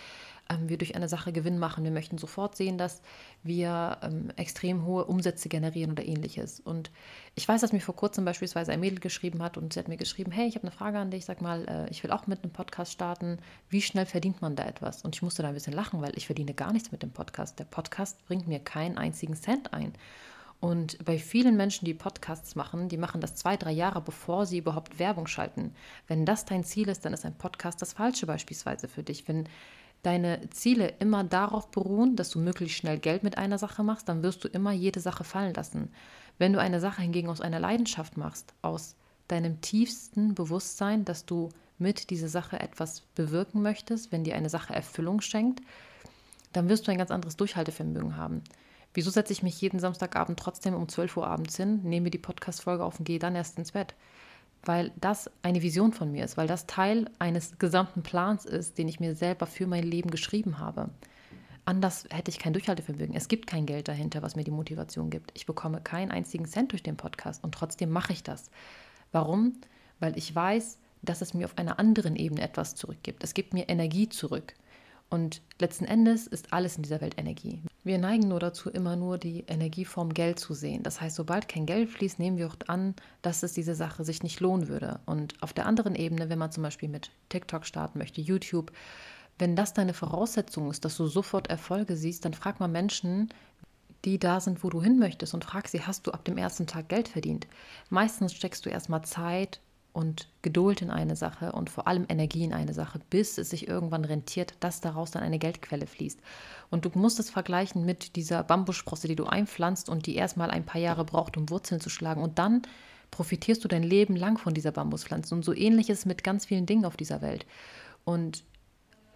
ähm, 0.49 0.69
wir 0.69 0.77
durch 0.77 0.95
eine 0.95 1.09
Sache 1.09 1.33
Gewinn 1.33 1.59
machen, 1.59 1.83
wir 1.83 1.91
möchten 1.91 2.17
sofort 2.17 2.55
sehen, 2.55 2.77
dass 2.77 3.01
wir 3.43 3.97
ähm, 4.01 4.31
extrem 4.35 4.85
hohe 4.85 5.05
Umsätze 5.05 5.49
generieren 5.49 5.91
oder 5.91 6.05
ähnliches. 6.05 6.59
Und 6.59 6.91
ich 7.35 7.47
weiß, 7.47 7.61
dass 7.61 7.73
mir 7.73 7.81
vor 7.81 7.95
kurzem 7.95 8.25
beispielsweise 8.25 8.71
ein 8.71 8.79
Mädel 8.79 8.99
geschrieben 8.99 9.41
hat 9.41 9.57
und 9.57 9.73
sie 9.73 9.79
hat 9.79 9.87
mir 9.87 9.97
geschrieben, 9.97 10.31
hey, 10.31 10.47
ich 10.47 10.55
habe 10.55 10.67
eine 10.67 10.75
Frage 10.75 10.99
an 10.99 11.11
dich, 11.11 11.25
sag 11.25 11.41
mal, 11.41 11.67
äh, 11.67 11.89
ich 11.89 12.03
will 12.03 12.11
auch 12.11 12.27
mit 12.27 12.43
einem 12.43 12.53
Podcast 12.53 12.91
starten, 12.91 13.39
wie 13.69 13.81
schnell 13.81 14.05
verdient 14.05 14.41
man 14.41 14.55
da 14.55 14.65
etwas? 14.65 15.03
Und 15.03 15.15
ich 15.15 15.21
musste 15.21 15.41
da 15.41 15.49
ein 15.49 15.53
bisschen 15.53 15.73
lachen, 15.73 16.01
weil 16.01 16.15
ich 16.15 16.27
verdiene 16.27 16.53
gar 16.53 16.71
nichts 16.71 16.91
mit 16.91 17.03
dem 17.03 17.11
Podcast. 17.11 17.59
Der 17.59 17.65
Podcast 17.65 18.23
bringt 18.27 18.47
mir 18.47 18.59
keinen 18.59 18.97
einzigen 18.97 19.35
Cent 19.35 19.73
ein. 19.73 19.93
Und 20.59 21.03
bei 21.05 21.17
vielen 21.17 21.55
Menschen, 21.55 21.85
die 21.85 21.93
Podcasts 21.93 22.55
machen, 22.55 22.89
die 22.89 22.97
machen 22.97 23.21
das 23.21 23.35
zwei, 23.35 23.55
drei 23.55 23.71
Jahre, 23.71 24.01
bevor 24.01 24.45
sie 24.45 24.57
überhaupt 24.57 24.99
Werbung 24.99 25.25
schalten. 25.25 25.73
Wenn 26.07 26.25
das 26.25 26.43
dein 26.45 26.65
Ziel 26.65 26.89
ist, 26.89 27.05
dann 27.05 27.13
ist 27.13 27.25
ein 27.25 27.37
Podcast 27.37 27.81
das 27.81 27.93
Falsche 27.93 28.25
beispielsweise 28.25 28.89
für 28.89 29.03
dich. 29.03 29.27
Wenn 29.27 29.47
deine 30.03 30.49
Ziele 30.49 30.93
immer 30.99 31.23
darauf 31.23 31.71
beruhen, 31.71 32.15
dass 32.15 32.29
du 32.29 32.39
möglichst 32.39 32.77
schnell 32.77 32.99
Geld 32.99 33.23
mit 33.23 33.37
einer 33.37 33.57
Sache 33.57 33.83
machst, 33.83 34.09
dann 34.09 34.21
wirst 34.21 34.43
du 34.43 34.49
immer 34.49 34.71
jede 34.71 34.99
Sache 34.99 35.23
fallen 35.23 35.53
lassen. 35.53 35.91
Wenn 36.37 36.53
du 36.53 36.59
eine 36.59 36.79
Sache 36.79 37.01
hingegen 37.01 37.29
aus 37.29 37.41
einer 37.41 37.59
Leidenschaft 37.59 38.17
machst, 38.17 38.53
aus 38.61 38.95
deinem 39.27 39.61
tiefsten 39.61 40.35
Bewusstsein, 40.35 41.05
dass 41.05 41.25
du 41.25 41.49
mit 41.77 42.09
dieser 42.09 42.27
Sache 42.27 42.59
etwas 42.59 43.01
bewirken 43.15 43.61
möchtest, 43.61 44.11
wenn 44.11 44.25
dir 44.25 44.35
eine 44.35 44.49
Sache 44.49 44.73
Erfüllung 44.73 45.21
schenkt, 45.21 45.61
dann 46.51 46.67
wirst 46.67 46.87
du 46.87 46.91
ein 46.91 46.97
ganz 46.97 47.11
anderes 47.11 47.37
Durchhaltevermögen 47.37 48.17
haben. 48.17 48.43
Wieso 48.93 49.11
setze 49.11 49.33
ich 49.33 49.43
mich 49.43 49.61
jeden 49.61 49.79
Samstagabend 49.79 50.39
trotzdem 50.39 50.73
um 50.73 50.89
12 50.89 51.17
Uhr 51.17 51.27
abends 51.27 51.57
hin, 51.57 51.81
nehme 51.83 52.09
die 52.09 52.17
Podcast-Folge 52.17 52.83
auf 52.83 52.99
und 52.99 53.05
gehe 53.05 53.19
dann 53.19 53.35
erst 53.35 53.57
ins 53.57 53.71
Bett? 53.71 53.95
weil 54.63 54.91
das 54.97 55.29
eine 55.41 55.61
Vision 55.61 55.93
von 55.93 56.11
mir 56.11 56.25
ist, 56.25 56.37
weil 56.37 56.47
das 56.47 56.67
Teil 56.67 57.09
eines 57.19 57.57
gesamten 57.59 58.03
Plans 58.03 58.45
ist, 58.45 58.77
den 58.77 58.87
ich 58.87 58.99
mir 58.99 59.15
selber 59.15 59.45
für 59.45 59.67
mein 59.67 59.83
Leben 59.83 60.11
geschrieben 60.11 60.59
habe. 60.59 60.89
Anders 61.65 62.05
hätte 62.09 62.31
ich 62.31 62.39
kein 62.39 62.53
Durchhaltevermögen. 62.53 63.15
Es 63.15 63.27
gibt 63.27 63.47
kein 63.47 63.65
Geld 63.65 63.87
dahinter, 63.87 64.21
was 64.21 64.35
mir 64.35 64.43
die 64.43 64.51
Motivation 64.51 65.09
gibt. 65.09 65.31
Ich 65.35 65.45
bekomme 65.45 65.81
keinen 65.81 66.11
einzigen 66.11 66.45
Cent 66.45 66.71
durch 66.71 66.83
den 66.83 66.97
Podcast 66.97 67.43
und 67.43 67.53
trotzdem 67.53 67.91
mache 67.91 68.13
ich 68.13 68.23
das. 68.23 68.49
Warum? 69.11 69.53
Weil 69.99 70.17
ich 70.17 70.33
weiß, 70.33 70.79
dass 71.01 71.21
es 71.21 71.33
mir 71.33 71.45
auf 71.45 71.57
einer 71.57 71.79
anderen 71.79 72.15
Ebene 72.15 72.41
etwas 72.41 72.75
zurückgibt. 72.75 73.23
Es 73.23 73.33
gibt 73.33 73.53
mir 73.53 73.69
Energie 73.69 74.09
zurück. 74.09 74.53
Und 75.09 75.41
letzten 75.59 75.85
Endes 75.85 76.27
ist 76.27 76.53
alles 76.53 76.77
in 76.77 76.83
dieser 76.83 77.01
Welt 77.01 77.15
Energie. 77.17 77.61
Wir 77.83 77.97
neigen 77.97 78.27
nur 78.27 78.39
dazu, 78.39 78.69
immer 78.69 78.95
nur 78.95 79.17
die 79.17 79.45
Energieform 79.47 80.13
Geld 80.13 80.39
zu 80.39 80.53
sehen. 80.53 80.83
Das 80.83 81.01
heißt, 81.01 81.15
sobald 81.15 81.47
kein 81.47 81.65
Geld 81.65 81.89
fließt, 81.89 82.19
nehmen 82.19 82.37
wir 82.37 82.47
auch 82.47 82.55
an, 82.67 82.93
dass 83.21 83.41
es 83.41 83.53
diese 83.53 83.73
Sache 83.73 84.03
sich 84.03 84.21
nicht 84.21 84.39
lohnen 84.39 84.67
würde. 84.67 84.99
Und 85.05 85.41
auf 85.41 85.53
der 85.53 85.65
anderen 85.65 85.95
Ebene, 85.95 86.29
wenn 86.29 86.37
man 86.37 86.51
zum 86.51 86.63
Beispiel 86.63 86.89
mit 86.89 87.11
TikTok 87.29 87.65
starten 87.65 87.97
möchte, 87.97 88.21
YouTube, 88.21 88.71
wenn 89.39 89.55
das 89.55 89.73
deine 89.73 89.93
Voraussetzung 89.93 90.69
ist, 90.69 90.85
dass 90.85 90.97
du 90.97 91.07
sofort 91.07 91.49
Erfolge 91.49 91.95
siehst, 91.95 92.25
dann 92.25 92.33
frag 92.33 92.59
mal 92.59 92.67
Menschen, 92.67 93.29
die 94.05 94.19
da 94.19 94.39
sind, 94.39 94.63
wo 94.63 94.69
du 94.69 94.81
hin 94.81 94.99
möchtest 94.99 95.33
und 95.33 95.43
frag 95.43 95.67
sie, 95.67 95.81
hast 95.81 96.05
du 96.05 96.11
ab 96.11 96.25
dem 96.25 96.37
ersten 96.37 96.67
Tag 96.67 96.89
Geld 96.89 97.07
verdient? 97.07 97.47
Meistens 97.89 98.33
steckst 98.33 98.65
du 98.65 98.69
erstmal 98.69 99.03
Zeit, 99.03 99.59
und 99.93 100.27
Geduld 100.41 100.81
in 100.81 100.91
eine 100.91 101.15
Sache 101.15 101.51
und 101.51 101.69
vor 101.69 101.87
allem 101.87 102.05
Energie 102.07 102.43
in 102.43 102.53
eine 102.53 102.73
Sache, 102.73 102.99
bis 103.09 103.37
es 103.37 103.49
sich 103.49 103.67
irgendwann 103.67 104.05
rentiert, 104.05 104.53
dass 104.59 104.81
daraus 104.81 105.11
dann 105.11 105.23
eine 105.23 105.39
Geldquelle 105.39 105.87
fließt. 105.87 106.19
Und 106.69 106.85
du 106.85 106.91
musst 106.93 107.19
es 107.19 107.29
vergleichen 107.29 107.85
mit 107.85 108.15
dieser 108.15 108.43
Bambussprosse, 108.43 109.07
die 109.07 109.15
du 109.15 109.25
einpflanzt 109.25 109.89
und 109.89 110.05
die 110.05 110.15
erstmal 110.15 110.51
ein 110.51 110.65
paar 110.65 110.79
Jahre 110.81 111.05
braucht, 111.05 111.37
um 111.37 111.49
Wurzeln 111.49 111.81
zu 111.81 111.89
schlagen. 111.89 112.21
Und 112.21 112.39
dann 112.39 112.61
profitierst 113.11 113.63
du 113.63 113.67
dein 113.67 113.83
Leben 113.83 114.15
lang 114.15 114.37
von 114.37 114.53
dieser 114.53 114.71
Bambuspflanze. 114.71 115.33
Und 115.33 115.43
so 115.43 115.53
ähnlich 115.53 115.89
ist 115.89 115.99
es 115.99 116.05
mit 116.05 116.23
ganz 116.23 116.45
vielen 116.45 116.65
Dingen 116.65 116.85
auf 116.85 116.95
dieser 116.95 117.21
Welt. 117.21 117.45
Und 118.05 118.43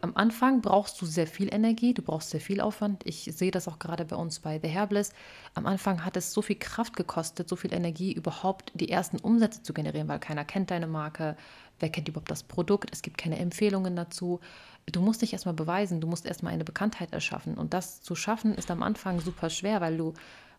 am 0.03 0.11
Anfang 0.15 0.59
brauchst 0.59 1.01
du 1.01 1.05
sehr 1.05 1.27
viel 1.27 1.53
Energie, 1.53 1.93
du 1.93 2.01
brauchst 2.01 2.31
sehr 2.31 2.41
viel 2.41 2.59
Aufwand. 2.59 3.03
Ich 3.05 3.23
sehe 3.33 3.51
das 3.51 3.69
auch 3.69 3.79
gerade 3.79 4.03
bei 4.03 4.17
uns 4.17 4.41
bei 4.41 4.59
The 4.61 4.69
Hairbliss. 4.69 5.13
Am 5.53 5.65
Anfang 5.65 6.03
hat 6.03 6.17
es 6.17 6.33
so 6.33 6.41
viel 6.41 6.57
Kraft 6.57 6.97
gekostet, 6.97 7.47
so 7.47 7.55
viel 7.55 7.73
Energie, 7.73 8.11
überhaupt 8.11 8.73
die 8.75 8.89
ersten 8.89 9.17
Umsätze 9.17 9.63
zu 9.63 9.73
generieren, 9.73 10.09
weil 10.09 10.19
keiner 10.19 10.43
kennt 10.43 10.71
deine 10.71 10.87
Marke, 10.87 11.37
wer 11.79 11.89
kennt 11.89 12.09
überhaupt 12.09 12.29
das 12.29 12.43
Produkt, 12.43 12.89
es 12.91 13.01
gibt 13.01 13.17
keine 13.17 13.39
Empfehlungen 13.39 13.95
dazu. 13.95 14.41
Du 14.91 14.99
musst 14.99 15.21
dich 15.21 15.31
erstmal 15.31 15.55
beweisen, 15.55 16.01
du 16.01 16.07
musst 16.07 16.25
erstmal 16.25 16.51
eine 16.51 16.65
Bekanntheit 16.65 17.13
erschaffen. 17.13 17.57
Und 17.57 17.73
das 17.73 18.01
zu 18.01 18.13
schaffen 18.13 18.55
ist 18.55 18.71
am 18.71 18.83
Anfang 18.83 19.21
super 19.21 19.49
schwer, 19.49 19.79
weil 19.79 19.95
du 19.95 20.13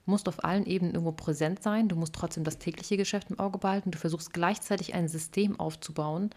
musst 0.06 0.26
auf 0.26 0.42
allen 0.42 0.64
Ebenen 0.64 0.94
irgendwo 0.94 1.12
präsent 1.12 1.62
sein, 1.62 1.88
du 1.88 1.96
musst 1.96 2.14
trotzdem 2.14 2.44
das 2.44 2.56
tägliche 2.56 2.96
Geschäft 2.96 3.30
im 3.30 3.38
Auge 3.38 3.58
behalten, 3.58 3.90
du 3.90 3.98
versuchst 3.98 4.32
gleichzeitig 4.32 4.94
ein 4.94 5.06
System 5.06 5.60
aufzubauen 5.60 6.30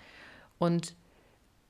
und 0.59 0.93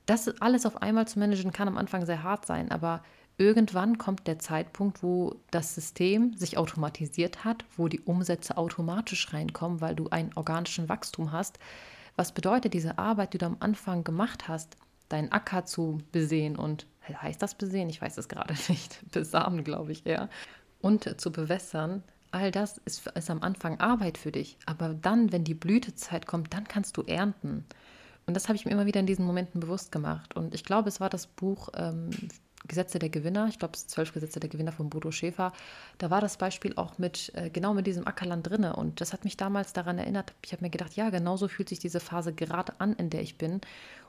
das 0.08 0.28
alles 0.40 0.64
auf 0.64 0.80
einmal 0.80 1.06
zu 1.06 1.18
managen 1.18 1.52
kann 1.52 1.68
am 1.68 1.76
Anfang 1.76 2.06
sehr 2.06 2.22
hart 2.22 2.46
sein, 2.46 2.70
aber 2.70 3.02
irgendwann 3.36 3.98
kommt 3.98 4.26
der 4.26 4.38
Zeitpunkt, 4.38 5.02
wo 5.02 5.36
das 5.50 5.74
System 5.74 6.34
sich 6.34 6.56
automatisiert 6.56 7.44
hat, 7.44 7.64
wo 7.76 7.88
die 7.88 8.00
Umsätze 8.00 8.56
automatisch 8.56 9.32
reinkommen, 9.34 9.82
weil 9.82 9.94
du 9.94 10.08
einen 10.08 10.32
organischen 10.34 10.88
Wachstum 10.88 11.30
hast. 11.30 11.58
Was 12.16 12.32
bedeutet 12.32 12.72
diese 12.72 12.96
Arbeit, 12.96 13.34
die 13.34 13.38
du 13.38 13.46
am 13.46 13.58
Anfang 13.60 14.02
gemacht 14.02 14.48
hast, 14.48 14.78
deinen 15.10 15.30
Acker 15.30 15.66
zu 15.66 15.98
besehen 16.10 16.56
und 16.56 16.86
heißt 17.06 17.42
das 17.42 17.54
besehen? 17.54 17.90
Ich 17.90 18.00
weiß 18.00 18.16
es 18.16 18.28
gerade 18.28 18.54
nicht. 18.68 18.98
Besamen, 19.12 19.62
glaube 19.62 19.92
ich 19.92 20.06
eher. 20.06 20.30
Und 20.80 21.20
zu 21.20 21.30
bewässern. 21.30 22.02
All 22.30 22.50
das 22.50 22.78
ist, 22.78 23.06
ist 23.08 23.30
am 23.30 23.42
Anfang 23.42 23.78
Arbeit 23.78 24.16
für 24.16 24.32
dich. 24.32 24.58
Aber 24.64 24.94
dann, 24.94 25.32
wenn 25.32 25.44
die 25.44 25.54
Blütezeit 25.54 26.26
kommt, 26.26 26.54
dann 26.54 26.64
kannst 26.64 26.96
du 26.96 27.02
ernten. 27.02 27.66
Und 28.28 28.34
das 28.34 28.46
habe 28.46 28.56
ich 28.56 28.66
mir 28.66 28.72
immer 28.72 28.84
wieder 28.84 29.00
in 29.00 29.06
diesen 29.06 29.24
Momenten 29.24 29.58
bewusst 29.58 29.90
gemacht. 29.90 30.36
Und 30.36 30.54
ich 30.54 30.62
glaube, 30.62 30.90
es 30.90 31.00
war 31.00 31.08
das 31.08 31.26
Buch 31.26 31.70
ähm, 31.74 32.10
Gesetze 32.66 32.98
der 32.98 33.08
Gewinner, 33.08 33.46
ich 33.48 33.58
glaube, 33.58 33.72
es 33.72 33.80
ist 33.80 33.90
zwölf 33.90 34.12
Gesetze 34.12 34.38
der 34.38 34.50
Gewinner 34.50 34.70
von 34.70 34.90
Bodo 34.90 35.10
Schäfer. 35.10 35.50
Da 35.96 36.10
war 36.10 36.20
das 36.20 36.36
Beispiel 36.36 36.74
auch 36.76 36.98
mit 36.98 37.32
äh, 37.36 37.48
genau 37.48 37.72
mit 37.72 37.86
diesem 37.86 38.06
Ackerland 38.06 38.46
drinne. 38.46 38.76
Und 38.76 39.00
das 39.00 39.14
hat 39.14 39.24
mich 39.24 39.38
damals 39.38 39.72
daran 39.72 39.96
erinnert. 39.96 40.34
Ich 40.44 40.52
habe 40.52 40.62
mir 40.62 40.68
gedacht, 40.68 40.92
ja, 40.92 41.08
genauso 41.08 41.48
fühlt 41.48 41.70
sich 41.70 41.78
diese 41.78 42.00
Phase 42.00 42.34
gerade 42.34 42.78
an, 42.80 42.92
in 42.96 43.08
der 43.08 43.22
ich 43.22 43.38
bin. 43.38 43.62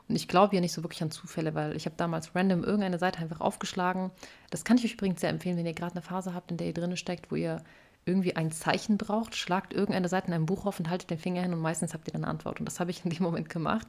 Und 0.06 0.16
ich 0.16 0.28
glaube 0.28 0.54
ja 0.54 0.60
nicht 0.60 0.74
so 0.74 0.82
wirklich 0.82 1.02
an 1.02 1.10
Zufälle, 1.10 1.54
weil 1.54 1.74
ich 1.74 1.86
habe 1.86 1.96
damals 1.96 2.34
random 2.34 2.62
irgendeine 2.62 2.98
Seite 2.98 3.20
einfach 3.20 3.40
aufgeschlagen. 3.40 4.10
Das 4.50 4.64
kann 4.64 4.76
ich 4.76 4.84
euch 4.84 4.94
übrigens 4.94 5.22
sehr 5.22 5.30
empfehlen, 5.30 5.56
wenn 5.56 5.64
ihr 5.64 5.72
gerade 5.72 5.92
eine 5.92 6.02
Phase 6.02 6.34
habt, 6.34 6.50
in 6.50 6.58
der 6.58 6.66
ihr 6.66 6.74
drinne 6.74 6.98
steckt, 6.98 7.30
wo 7.30 7.36
ihr 7.36 7.62
irgendwie 8.04 8.36
ein 8.36 8.50
Zeichen 8.50 8.98
braucht, 8.98 9.36
schlagt 9.36 9.72
irgendeine 9.72 10.08
Seite 10.08 10.28
in 10.28 10.34
einem 10.34 10.46
Buch 10.46 10.66
auf 10.66 10.78
und 10.78 10.90
haltet 10.90 11.10
den 11.10 11.18
Finger 11.18 11.42
hin 11.42 11.52
und 11.52 11.60
meistens 11.60 11.94
habt 11.94 12.08
ihr 12.08 12.12
dann 12.12 12.24
eine 12.24 12.30
Antwort. 12.30 12.60
Und 12.60 12.66
das 12.66 12.80
habe 12.80 12.90
ich 12.90 13.04
in 13.04 13.10
dem 13.10 13.22
Moment 13.22 13.48
gemacht. 13.48 13.86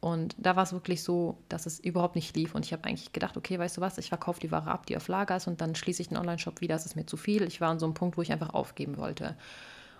Und 0.00 0.34
da 0.36 0.56
war 0.56 0.64
es 0.64 0.72
wirklich 0.72 1.04
so, 1.04 1.38
dass 1.48 1.64
es 1.64 1.78
überhaupt 1.78 2.16
nicht 2.16 2.34
lief. 2.34 2.56
Und 2.56 2.64
ich 2.64 2.72
habe 2.72 2.84
eigentlich 2.84 3.12
gedacht, 3.12 3.36
okay, 3.36 3.58
weißt 3.58 3.76
du 3.76 3.80
was, 3.80 3.98
ich 3.98 4.08
verkaufe 4.08 4.40
die 4.40 4.50
Ware 4.50 4.70
ab, 4.70 4.86
die 4.86 4.96
auf 4.96 5.06
Lager 5.06 5.36
ist 5.36 5.46
und 5.46 5.60
dann 5.60 5.76
schließe 5.76 6.02
ich 6.02 6.08
den 6.08 6.18
Online-Shop 6.18 6.60
wieder, 6.60 6.74
das 6.74 6.86
ist 6.86 6.96
mir 6.96 7.06
zu 7.06 7.16
viel. 7.16 7.44
Ich 7.44 7.60
war 7.60 7.70
an 7.70 7.78
so 7.78 7.86
einem 7.86 7.94
Punkt, 7.94 8.16
wo 8.16 8.22
ich 8.22 8.32
einfach 8.32 8.50
aufgeben 8.50 8.96
wollte. 8.96 9.36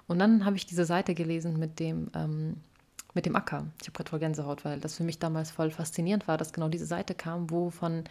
Und 0.08 0.18
dann 0.18 0.44
habe 0.44 0.56
ich 0.56 0.66
diese 0.66 0.84
Seite 0.84 1.14
gelesen 1.14 1.56
mit 1.58 1.78
dem, 1.78 2.10
ähm, 2.14 2.56
mit 3.14 3.26
dem 3.26 3.36
Acker. 3.36 3.66
Ich 3.80 3.86
habe 3.86 3.96
gerade 3.96 4.10
voll 4.10 4.18
Gänsehaut, 4.18 4.64
weil 4.64 4.80
das 4.80 4.96
für 4.96 5.04
mich 5.04 5.20
damals 5.20 5.52
voll 5.52 5.70
faszinierend 5.70 6.26
war, 6.26 6.36
dass 6.36 6.52
genau 6.52 6.68
diese 6.68 6.86
Seite 6.86 7.14
kam, 7.14 7.50
wo 7.50 7.70
von 7.70 8.02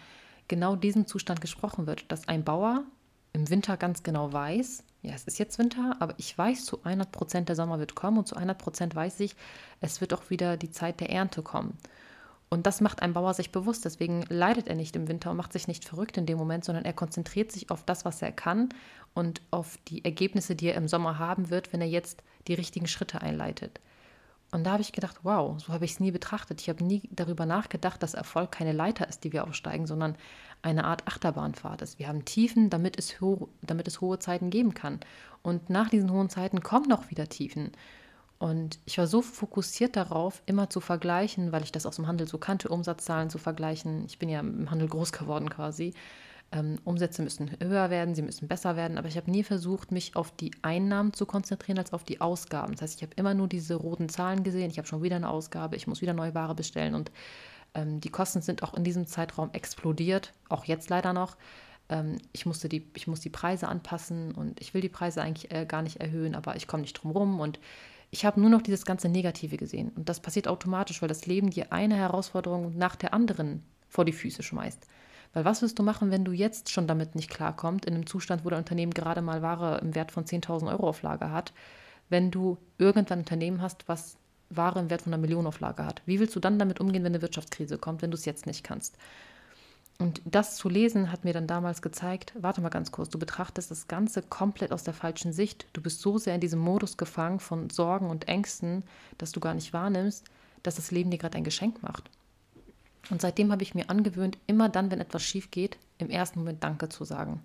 genau 0.47 0.77
diesem 0.77 1.07
Zustand 1.07 1.41
gesprochen 1.41 1.87
wird, 1.87 2.09
dass 2.09 2.27
ein 2.27 2.45
Bauer 2.45 2.85
im 3.33 3.49
Winter 3.49 3.75
ganz 3.75 4.03
genau 4.03 4.31
weiß, 4.31 4.83
ja, 5.01 5.13
es 5.13 5.23
ist 5.23 5.39
jetzt 5.39 5.57
Winter, 5.57 5.95
aber 5.99 6.13
ich 6.17 6.37
weiß, 6.37 6.65
zu 6.65 6.83
100 6.83 7.11
Prozent 7.11 7.49
der 7.49 7.55
Sommer 7.55 7.79
wird 7.79 7.95
kommen 7.95 8.19
und 8.19 8.27
zu 8.27 8.35
100 8.35 8.57
Prozent 8.57 8.95
weiß 8.95 9.19
ich, 9.21 9.35
es 9.79 9.99
wird 9.99 10.13
auch 10.13 10.29
wieder 10.29 10.57
die 10.57 10.71
Zeit 10.71 10.99
der 10.99 11.09
Ernte 11.09 11.41
kommen. 11.41 11.77
Und 12.49 12.67
das 12.67 12.81
macht 12.81 13.01
ein 13.01 13.13
Bauer 13.13 13.33
sich 13.33 13.53
bewusst. 13.53 13.85
Deswegen 13.85 14.25
leidet 14.27 14.67
er 14.67 14.75
nicht 14.75 14.95
im 14.97 15.07
Winter 15.07 15.31
und 15.31 15.37
macht 15.37 15.53
sich 15.53 15.69
nicht 15.69 15.85
verrückt 15.85 16.17
in 16.17 16.25
dem 16.25 16.37
Moment, 16.37 16.65
sondern 16.65 16.83
er 16.83 16.91
konzentriert 16.91 17.49
sich 17.51 17.71
auf 17.71 17.83
das, 17.83 18.03
was 18.03 18.21
er 18.21 18.33
kann 18.33 18.69
und 19.13 19.41
auf 19.51 19.77
die 19.87 20.03
Ergebnisse, 20.03 20.55
die 20.55 20.67
er 20.67 20.75
im 20.75 20.89
Sommer 20.89 21.17
haben 21.17 21.49
wird, 21.49 21.71
wenn 21.71 21.79
er 21.79 21.87
jetzt 21.87 22.21
die 22.47 22.53
richtigen 22.53 22.87
Schritte 22.87 23.21
einleitet. 23.21 23.79
Und 24.51 24.65
da 24.65 24.73
habe 24.73 24.81
ich 24.81 24.91
gedacht, 24.91 25.19
wow, 25.23 25.57
so 25.61 25.71
habe 25.71 25.85
ich 25.85 25.91
es 25.91 25.99
nie 26.01 26.11
betrachtet. 26.11 26.59
Ich 26.59 26.67
habe 26.67 26.83
nie 26.83 27.03
darüber 27.09 27.45
nachgedacht, 27.45 28.03
dass 28.03 28.13
Erfolg 28.13 28.51
keine 28.51 28.73
Leiter 28.73 29.07
ist, 29.07 29.23
die 29.23 29.31
wir 29.31 29.45
aufsteigen, 29.45 29.87
sondern 29.87 30.15
eine 30.61 30.83
Art 30.83 31.07
Achterbahnfahrt 31.07 31.81
ist. 31.81 31.99
Wir 31.99 32.09
haben 32.09 32.25
Tiefen, 32.25 32.69
damit 32.69 32.99
es, 32.99 33.21
ho 33.21 33.47
damit 33.61 33.87
es 33.87 34.01
hohe 34.01 34.19
Zeiten 34.19 34.49
geben 34.49 34.73
kann. 34.73 34.99
Und 35.41 35.69
nach 35.69 35.89
diesen 35.89 36.11
hohen 36.11 36.29
Zeiten 36.29 36.61
kommen 36.61 36.89
noch 36.89 37.09
wieder 37.09 37.29
Tiefen. 37.29 37.71
Und 38.39 38.79
ich 38.85 38.97
war 38.97 39.07
so 39.07 39.21
fokussiert 39.21 39.95
darauf, 39.95 40.41
immer 40.47 40.69
zu 40.69 40.81
vergleichen, 40.81 41.51
weil 41.51 41.63
ich 41.63 41.71
das 41.71 41.85
aus 41.85 41.95
dem 41.95 42.07
Handel 42.07 42.27
so 42.27 42.37
kannte, 42.37 42.69
Umsatzzahlen 42.69 43.29
zu 43.29 43.37
vergleichen. 43.37 44.03
Ich 44.05 44.19
bin 44.19 44.29
ja 44.29 44.41
im 44.41 44.69
Handel 44.69 44.89
groß 44.89 45.11
geworden 45.13 45.49
quasi. 45.49 45.93
Ähm, 46.53 46.79
Umsätze 46.83 47.21
müssen 47.21 47.51
höher 47.61 47.89
werden, 47.89 48.13
sie 48.13 48.21
müssen 48.21 48.49
besser 48.49 48.75
werden, 48.75 48.97
aber 48.97 49.07
ich 49.07 49.15
habe 49.15 49.31
nie 49.31 49.43
versucht, 49.43 49.91
mich 49.91 50.15
auf 50.17 50.31
die 50.31 50.51
Einnahmen 50.61 51.13
zu 51.13 51.25
konzentrieren 51.25 51.77
als 51.77 51.93
auf 51.93 52.03
die 52.03 52.19
Ausgaben. 52.19 52.73
Das 52.73 52.81
heißt, 52.81 52.95
ich 52.97 53.03
habe 53.03 53.13
immer 53.15 53.33
nur 53.33 53.47
diese 53.47 53.75
roten 53.75 54.09
Zahlen 54.09 54.43
gesehen, 54.43 54.69
ich 54.69 54.77
habe 54.77 54.87
schon 54.87 55.01
wieder 55.01 55.15
eine 55.15 55.29
Ausgabe, 55.29 55.77
ich 55.77 55.87
muss 55.87 56.01
wieder 56.01 56.13
neue 56.13 56.35
Ware 56.35 56.53
bestellen 56.53 56.93
und 56.93 57.11
ähm, 57.73 58.01
die 58.01 58.09
Kosten 58.09 58.41
sind 58.41 58.63
auch 58.63 58.73
in 58.73 58.83
diesem 58.83 59.07
Zeitraum 59.07 59.49
explodiert, 59.53 60.33
auch 60.49 60.65
jetzt 60.65 60.89
leider 60.89 61.13
noch. 61.13 61.37
Ähm, 61.87 62.17
ich, 62.33 62.45
musste 62.45 62.67
die, 62.67 62.85
ich 62.95 63.07
muss 63.07 63.21
die 63.21 63.29
Preise 63.29 63.69
anpassen 63.69 64.33
und 64.33 64.59
ich 64.59 64.73
will 64.73 64.81
die 64.81 64.89
Preise 64.89 65.21
eigentlich 65.21 65.51
äh, 65.51 65.65
gar 65.65 65.81
nicht 65.81 65.97
erhöhen, 66.01 66.35
aber 66.35 66.57
ich 66.57 66.67
komme 66.67 66.81
nicht 66.81 66.93
drum 66.93 67.11
rum 67.11 67.39
und 67.39 67.59
ich 68.09 68.25
habe 68.25 68.41
nur 68.41 68.49
noch 68.49 68.61
dieses 68.61 68.83
ganze 68.83 69.07
Negative 69.07 69.55
gesehen. 69.55 69.89
Und 69.95 70.09
das 70.09 70.19
passiert 70.19 70.49
automatisch, 70.49 71.01
weil 71.01 71.07
das 71.07 71.27
Leben 71.27 71.49
dir 71.49 71.71
eine 71.71 71.95
Herausforderung 71.95 72.77
nach 72.77 72.97
der 72.97 73.13
anderen 73.13 73.63
vor 73.87 74.03
die 74.03 74.11
Füße 74.11 74.43
schmeißt. 74.43 74.85
Weil 75.33 75.45
was 75.45 75.61
wirst 75.61 75.79
du 75.79 75.83
machen, 75.83 76.11
wenn 76.11 76.25
du 76.25 76.31
jetzt 76.31 76.69
schon 76.69 76.87
damit 76.87 77.15
nicht 77.15 77.29
klarkommst, 77.29 77.85
in 77.85 77.93
einem 77.93 78.05
Zustand, 78.05 78.43
wo 78.43 78.49
dein 78.49 78.59
Unternehmen 78.59 78.93
gerade 78.93 79.21
mal 79.21 79.41
Ware 79.41 79.79
im 79.79 79.95
Wert 79.95 80.11
von 80.11 80.25
10.000 80.25 80.69
Euro 80.69 80.89
auf 80.89 81.01
Lager 81.01 81.31
hat, 81.31 81.53
wenn 82.09 82.31
du 82.31 82.57
irgendwann 82.77 83.19
ein 83.19 83.19
Unternehmen 83.19 83.61
hast, 83.61 83.87
was 83.87 84.17
Ware 84.49 84.79
im 84.79 84.89
Wert 84.89 85.03
von 85.03 85.13
einer 85.13 85.21
Million 85.21 85.47
auf 85.47 85.59
Lager 85.59 85.85
hat? 85.85 86.01
Wie 86.05 86.19
willst 86.19 86.35
du 86.35 86.39
dann 86.39 86.59
damit 86.59 86.79
umgehen, 86.79 87.03
wenn 87.03 87.13
eine 87.13 87.21
Wirtschaftskrise 87.21 87.77
kommt, 87.77 88.01
wenn 88.01 88.11
du 88.11 88.17
es 88.17 88.25
jetzt 88.25 88.45
nicht 88.45 88.63
kannst? 88.63 88.97
Und 89.97 90.21
das 90.25 90.55
zu 90.55 90.67
lesen 90.67 91.11
hat 91.11 91.25
mir 91.25 91.33
dann 91.33 91.45
damals 91.45 91.81
gezeigt, 91.81 92.33
warte 92.35 92.59
mal 92.59 92.69
ganz 92.69 92.91
kurz, 92.91 93.09
du 93.09 93.19
betrachtest 93.19 93.69
das 93.69 93.87
Ganze 93.87 94.23
komplett 94.23 94.71
aus 94.71 94.83
der 94.83 94.95
falschen 94.95 95.31
Sicht. 95.31 95.67
Du 95.73 95.81
bist 95.81 96.01
so 96.01 96.17
sehr 96.17 96.33
in 96.33 96.41
diesem 96.41 96.59
Modus 96.59 96.97
gefangen 96.97 97.39
von 97.39 97.69
Sorgen 97.69 98.09
und 98.09 98.27
Ängsten, 98.27 98.83
dass 99.19 99.31
du 99.31 99.39
gar 99.39 99.53
nicht 99.53 99.73
wahrnimmst, 99.73 100.25
dass 100.63 100.75
das 100.75 100.89
Leben 100.89 101.11
dir 101.11 101.19
gerade 101.19 101.37
ein 101.37 101.43
Geschenk 101.43 101.83
macht. 101.83 102.09
Und 103.09 103.21
seitdem 103.21 103.51
habe 103.51 103.63
ich 103.63 103.75
mir 103.75 103.89
angewöhnt, 103.89 104.37
immer 104.47 104.69
dann, 104.69 104.91
wenn 104.91 105.01
etwas 105.01 105.23
schief 105.23 105.51
geht, 105.51 105.77
im 105.97 106.09
ersten 106.09 106.39
Moment 106.39 106.63
Danke 106.63 106.89
zu 106.89 107.03
sagen. 107.03 107.41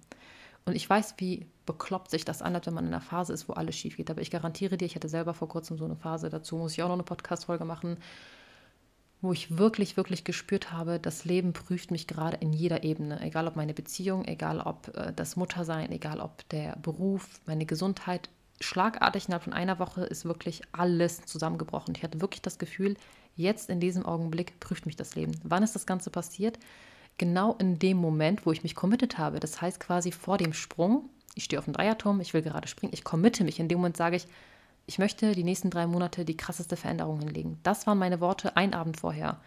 Und 0.64 0.74
ich 0.74 0.88
weiß, 0.88 1.14
wie 1.18 1.46
bekloppt 1.64 2.10
sich 2.10 2.24
das 2.24 2.42
anhört, 2.42 2.66
wenn 2.66 2.74
man 2.74 2.86
in 2.86 2.92
einer 2.92 3.00
Phase 3.00 3.32
ist, 3.32 3.48
wo 3.48 3.52
alles 3.52 3.76
schief 3.76 3.96
geht. 3.96 4.10
Aber 4.10 4.20
ich 4.20 4.30
garantiere 4.30 4.76
dir, 4.76 4.84
ich 4.84 4.96
hatte 4.96 5.08
selber 5.08 5.32
vor 5.32 5.48
kurzem 5.48 5.78
so 5.78 5.84
eine 5.84 5.96
Phase, 5.96 6.28
dazu 6.28 6.56
muss 6.56 6.72
ich 6.72 6.82
auch 6.82 6.88
noch 6.88 6.94
eine 6.94 7.04
Podcast-Folge 7.04 7.64
machen, 7.64 7.98
wo 9.22 9.32
ich 9.32 9.58
wirklich, 9.58 9.96
wirklich 9.96 10.24
gespürt 10.24 10.72
habe, 10.72 11.00
das 11.00 11.24
Leben 11.24 11.52
prüft 11.52 11.90
mich 11.90 12.06
gerade 12.06 12.36
in 12.38 12.52
jeder 12.52 12.84
Ebene. 12.84 13.20
Egal 13.20 13.46
ob 13.48 13.56
meine 13.56 13.74
Beziehung, 13.74 14.24
egal 14.24 14.60
ob 14.60 14.94
äh, 14.96 15.12
das 15.14 15.36
Muttersein, 15.36 15.90
egal 15.90 16.20
ob 16.20 16.48
der 16.50 16.76
Beruf, 16.76 17.40
meine 17.46 17.64
Gesundheit. 17.64 18.28
Schlagartig 18.60 19.26
innerhalb 19.26 19.44
von 19.44 19.52
einer 19.52 19.78
Woche 19.78 20.02
ist 20.04 20.24
wirklich 20.24 20.62
alles 20.72 21.24
zusammengebrochen. 21.24 21.94
Ich 21.96 22.02
hatte 22.02 22.20
wirklich 22.20 22.42
das 22.42 22.58
Gefühl, 22.58 22.96
jetzt 23.36 23.70
in 23.70 23.80
diesem 23.80 24.06
Augenblick 24.06 24.58
prüft 24.60 24.86
mich 24.86 24.96
das 24.96 25.14
Leben. 25.14 25.38
Wann 25.44 25.62
ist 25.62 25.74
das 25.74 25.86
Ganze 25.86 26.10
passiert? 26.10 26.58
Genau 27.18 27.54
in 27.58 27.78
dem 27.78 27.96
Moment, 27.96 28.46
wo 28.46 28.52
ich 28.52 28.62
mich 28.62 28.74
committed 28.74 29.18
habe. 29.18 29.40
Das 29.40 29.60
heißt 29.60 29.80
quasi 29.80 30.12
vor 30.12 30.38
dem 30.38 30.52
Sprung. 30.52 31.08
Ich 31.34 31.44
stehe 31.44 31.58
auf 31.58 31.66
dem 31.66 31.74
Dreierturm, 31.74 32.20
ich 32.20 32.32
will 32.34 32.42
gerade 32.42 32.68
springen, 32.68 32.94
ich 32.94 33.04
committe 33.04 33.44
mich. 33.44 33.60
In 33.60 33.68
dem 33.68 33.78
Moment 33.78 33.96
sage 33.96 34.16
ich, 34.16 34.26
ich 34.86 34.98
möchte 34.98 35.32
die 35.32 35.44
nächsten 35.44 35.68
drei 35.68 35.86
Monate 35.86 36.24
die 36.24 36.36
krasseste 36.36 36.76
Veränderung 36.76 37.18
hinlegen. 37.18 37.58
Das 37.62 37.86
waren 37.86 37.98
meine 37.98 38.20
Worte 38.20 38.56
ein 38.56 38.72
Abend 38.72 38.98
vorher. 38.98 39.40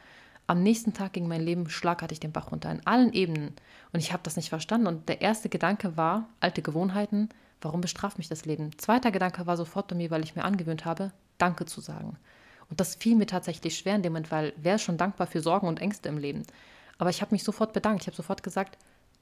Am 0.48 0.62
nächsten 0.64 0.94
Tag 0.94 1.14
ging 1.14 1.28
mein 1.28 1.42
Leben 1.42 1.70
schlagartig 1.70 2.20
den 2.20 2.32
Bach 2.32 2.52
runter, 2.52 2.72
in 2.72 2.86
allen 2.86 3.14
Ebenen. 3.14 3.54
Und 3.94 4.00
ich 4.00 4.12
habe 4.12 4.24
das 4.24 4.36
nicht 4.36 4.50
verstanden. 4.50 4.88
Und 4.88 5.08
der 5.08 5.22
erste 5.22 5.48
Gedanke 5.48 5.96
war, 5.96 6.28
alte 6.40 6.62
Gewohnheiten, 6.62 7.30
warum 7.62 7.82
bestraft 7.82 8.18
mich 8.18 8.30
das 8.30 8.46
Leben? 8.46 8.78
Zweiter 8.78 9.12
Gedanke 9.12 9.46
war 9.48 9.58
sofort 9.58 9.88
bei 9.88 9.96
mir, 9.96 10.12
weil 10.12 10.24
ich 10.24 10.36
mir 10.36 10.44
angewöhnt 10.44 10.86
habe, 10.86 11.12
Danke 11.38 11.66
zu 11.66 11.82
sagen. 11.82 12.18
Und 12.70 12.80
das 12.80 12.96
fiel 12.96 13.16
mir 13.16 13.26
tatsächlich 13.26 13.78
schwer 13.78 13.96
in 13.96 14.04
dem 14.04 14.14
Moment, 14.14 14.32
weil 14.32 14.54
wer 14.58 14.76
ist 14.76 14.84
schon 14.84 14.98
dankbar 14.98 15.26
für 15.28 15.42
Sorgen 15.42 15.68
und 15.68 15.82
Ängste 15.82 16.10
im 16.10 16.18
Leben? 16.18 16.44
Aber 16.98 17.10
ich 17.10 17.22
habe 17.22 17.34
mich 17.34 17.44
sofort 17.44 17.74
bedankt. 17.74 18.02
Ich 18.02 18.08
habe 18.08 18.16
sofort 18.16 18.44
gesagt, 18.44 18.78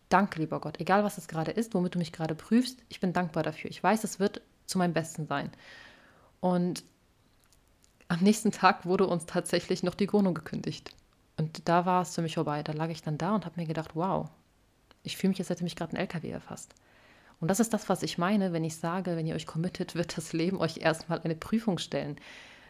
danke, 0.10 0.39
lieber 0.39 0.60
Gott, 0.60 0.79
egal 0.79 1.03
was 1.03 1.17
es 1.17 1.27
gerade 1.27 1.51
ist, 1.51 1.74
womit 1.74 1.96
du 1.96 2.00
mich 2.00 2.12
gerade 2.12 2.36
prüfst, 2.36 2.79
ich 2.89 3.00
bin 3.00 3.13
dankbar 3.13 3.44
dafür. 3.44 3.70
Ich 3.70 3.82
weiß, 3.82 4.03
es 4.03 4.20
wird 4.20 4.41
zu 4.65 4.77
meinem 4.77 4.94
Besten 4.94 5.27
sein. 5.27 5.51
Und 6.39 6.84
am 8.10 8.20
nächsten 8.20 8.51
Tag 8.51 8.86
wurde 8.86 9.08
uns 9.08 9.25
tatsächlich 9.25 9.84
noch 9.84 9.96
die 9.96 10.12
Wohnung 10.12 10.34
gekündigt. 10.34 10.91
Und 11.38 11.67
da 11.70 11.86
war 11.86 12.01
es 12.01 12.15
für 12.15 12.22
mich 12.22 12.36
vorbei. 12.36 12.63
Da 12.63 12.74
lag 12.74 12.89
ich 12.89 13.03
dann 13.03 13.17
da 13.17 13.36
und 13.36 13.46
habe 13.46 13.60
mir 13.60 13.67
gedacht, 13.67 13.96
wow, 13.96 14.29
ich 15.03 15.17
fühle 15.17 15.29
mich, 15.29 15.39
als 15.39 15.50
hätte 15.50 15.63
mich 15.63 15.75
gerade 15.75 15.94
ein 15.94 16.00
LKW 16.00 16.29
erfasst. 16.29 16.74
Und 17.39 17.50
das 17.50 17.60
ist 17.60 17.74
das, 17.74 17.88
was 17.89 18.03
ich 18.03 18.17
meine, 18.17 18.53
wenn 18.53 18.63
ich 18.63 18.77
sage, 18.77 19.15
wenn 19.15 19.27
ihr 19.27 19.36
euch 19.36 19.46
committet, 19.46 19.96
wird 19.96 20.17
das 20.17 20.34
Leben 20.34 20.58
euch 20.60 20.77
erstmal 20.77 21.22
eine 21.22 21.36
Prüfung 21.36 21.77
stellen. 21.77 22.17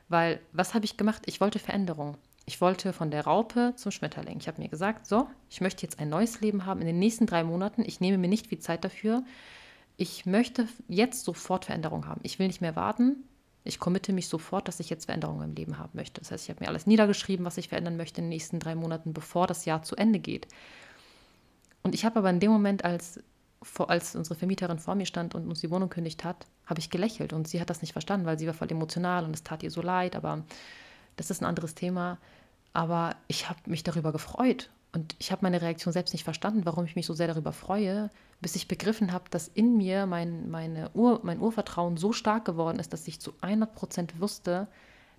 Weil, 0.10 0.40
was 0.52 0.74
habe 0.74 0.86
ich 0.86 0.98
gemacht? 0.98 1.24
Ich 1.26 1.40
wollte 1.42 1.60
Veränderung. 1.60 2.18
Ich 2.46 2.62
wollte 2.62 2.94
von 2.94 3.12
der 3.12 3.26
Raupe 3.26 3.74
zum 3.76 3.92
Schmetterling. 3.92 4.38
Ich 4.40 4.48
habe 4.48 4.62
mir 4.62 4.70
gesagt, 4.70 5.06
so, 5.06 5.28
ich 5.50 5.62
möchte 5.62 5.84
jetzt 5.84 6.00
ein 6.00 6.10
neues 6.10 6.40
Leben 6.42 6.66
haben 6.66 6.82
in 6.82 6.88
den 6.88 7.00
nächsten 7.00 7.26
drei 7.26 7.44
Monaten. 7.44 7.84
Ich 7.86 8.00
nehme 8.00 8.18
mir 8.18 8.30
nicht 8.30 8.48
viel 8.48 8.60
Zeit 8.60 8.84
dafür. 8.84 9.24
Ich 9.98 10.26
möchte 10.26 10.68
jetzt 10.88 11.26
sofort 11.26 11.66
Veränderung 11.66 12.06
haben. 12.06 12.22
Ich 12.24 12.40
will 12.40 12.48
nicht 12.48 12.62
mehr 12.62 12.76
warten 12.76 13.24
ich 13.68 13.80
committe 13.80 14.14
mich 14.14 14.28
sofort, 14.28 14.68
dass 14.68 14.80
ich 14.80 14.90
jetzt 14.90 15.06
Veränderungen 15.06 15.50
im 15.50 15.56
Leben 15.56 15.78
haben 15.78 15.92
möchte. 15.94 16.22
Das 16.22 16.32
heißt, 16.32 16.46
ich 16.46 16.50
habe 16.50 16.64
mir 16.64 16.70
alles 16.70 16.88
niedergeschrieben, 16.88 17.46
was 17.46 17.58
ich 17.58 17.70
verändern 17.70 17.98
möchte 17.98 18.22
in 18.22 18.26
den 18.26 18.30
nächsten 18.30 18.60
drei 18.60 18.76
Monaten, 18.76 19.14
bevor 19.14 19.48
das 19.48 19.66
Jahr 19.66 19.84
zu 19.84 19.96
Ende 19.96 20.20
geht. 20.20 20.48
Und 21.84 21.94
ich 21.94 22.06
habe 22.06 22.20
aber 22.20 22.30
in 22.30 22.40
dem 22.40 22.52
Moment, 22.52 22.86
als, 22.86 23.20
als 23.88 24.16
unsere 24.16 24.36
Vermieterin 24.36 24.80
vor 24.80 24.96
mir 24.96 25.06
stand 25.06 25.36
und 25.36 25.48
uns 25.48 25.62
die 25.62 25.72
Wohnung 25.72 25.90
kündigt 25.90 26.24
hat, 26.24 26.46
habe 26.66 26.80
ich 26.80 26.90
gelächelt 26.90 27.34
und 27.34 27.48
sie 27.48 27.60
hat 27.60 27.70
das 27.70 27.82
nicht 27.82 27.94
verstanden, 27.94 28.26
weil 28.26 28.38
sie 28.38 28.48
war 28.48 28.54
voll 28.54 28.72
emotional 28.72 29.24
und 29.26 29.34
es 29.34 29.44
tat 29.44 29.64
ihr 29.64 29.72
so 29.72 29.82
leid, 29.82 30.16
aber 30.16 30.44
das 31.16 31.32
ist 31.32 31.42
ein 31.42 31.46
anderes 31.46 31.76
Thema. 31.76 32.18
Aber 32.74 33.16
ich 33.28 33.50
habe 33.50 33.60
mich 33.66 33.84
darüber 33.84 34.12
gefreut 34.12 34.70
und 34.94 35.16
ich 35.20 35.32
habe 35.32 35.44
meine 35.44 35.62
Reaktion 35.62 35.92
selbst 35.92 36.14
nicht 36.14 36.24
verstanden, 36.24 36.66
warum 36.66 36.86
ich 36.86 36.96
mich 36.96 37.06
so 37.06 37.14
sehr 37.14 37.28
darüber 37.28 37.52
freue, 37.52 38.10
bis 38.40 38.56
ich 38.56 38.68
begriffen 38.68 39.12
habe, 39.12 39.26
dass 39.32 39.48
in 39.48 39.78
mir 39.78 40.06
mein, 40.06 40.50
meine 40.50 40.92
Ur, 40.94 41.22
mein 41.24 41.40
Urvertrauen 41.40 41.98
so 41.98 42.14
stark 42.14 42.46
geworden 42.46 42.80
ist, 42.80 42.94
dass 42.94 43.08
ich 43.08 43.20
zu 43.20 43.34
100 43.42 43.74
Prozent 43.74 44.22
wusste, 44.22 44.68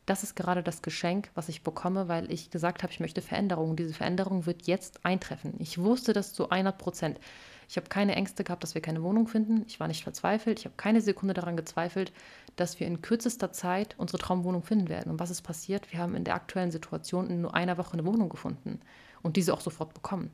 das 0.07 0.23
ist 0.23 0.37
gerade 0.37 0.62
das 0.62 0.80
Geschenk, 0.80 1.30
was 1.35 1.50
ich 1.50 1.62
bekomme, 1.62 2.09
weil 2.09 2.33
ich 2.33 2.50
gesagt 2.50 2.83
habe, 2.83 2.92
ich 2.92 3.00
möchte 3.00 3.21
Veränderung. 3.21 3.76
Diese 3.76 3.92
Veränderung 3.92 4.47
wird 4.47 4.66
jetzt 4.66 5.04
eintreffen. 5.04 5.54
Ich 5.59 5.78
wusste 5.78 6.14
das 6.14 6.33
zu 6.33 6.49
100 6.49 6.78
Prozent. 6.78 7.21
Ich 7.68 7.76
habe 7.76 7.88
keine 7.88 8.16
Ängste 8.16 8.44
gehabt, 8.44 8.62
dass 8.62 8.75
wir 8.75 8.80
keine 8.80 9.02
Wohnung 9.02 9.28
finden. 9.28 9.64
Ich 9.66 9.78
war 9.78 9.88
nicht 9.88 10.02
verzweifelt. 10.02 10.58
Ich 10.58 10.64
habe 10.64 10.76
keine 10.76 11.02
Sekunde 11.02 11.34
daran 11.34 11.56
gezweifelt, 11.56 12.12
dass 12.56 12.80
wir 12.80 12.87
in 12.87 13.02
kürzester 13.02 13.52
Zeit 13.52 13.94
unsere 13.98 14.18
Traumwohnung 14.18 14.62
finden 14.62 14.88
werden. 14.88 15.12
Und 15.12 15.20
was 15.20 15.30
ist 15.30 15.42
passiert? 15.42 15.92
Wir 15.92 16.00
haben 16.00 16.14
in 16.14 16.25
der 16.25 16.34
aktuellen 16.34 16.70
Situation 16.70 17.28
in 17.28 17.42
nur 17.42 17.54
einer 17.54 17.76
Woche 17.76 17.92
eine 17.92 18.06
Wohnung 18.06 18.30
gefunden 18.30 18.80
und 19.22 19.37
diese 19.37 19.52
auch 19.52 19.60
sofort 19.60 19.92
bekommen. 19.92 20.30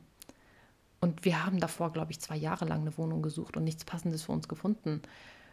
Und 1.01 1.25
wir 1.25 1.45
haben 1.45 1.59
davor, 1.59 1.91
glaube 1.91 2.11
ich, 2.11 2.21
zwei 2.21 2.37
Jahre 2.37 2.65
lang 2.65 2.81
eine 2.81 2.97
Wohnung 2.97 3.21
gesucht 3.21 3.57
und 3.57 3.65
nichts 3.65 3.83
Passendes 3.83 4.23
für 4.23 4.31
uns 4.31 4.47
gefunden. 4.47 5.01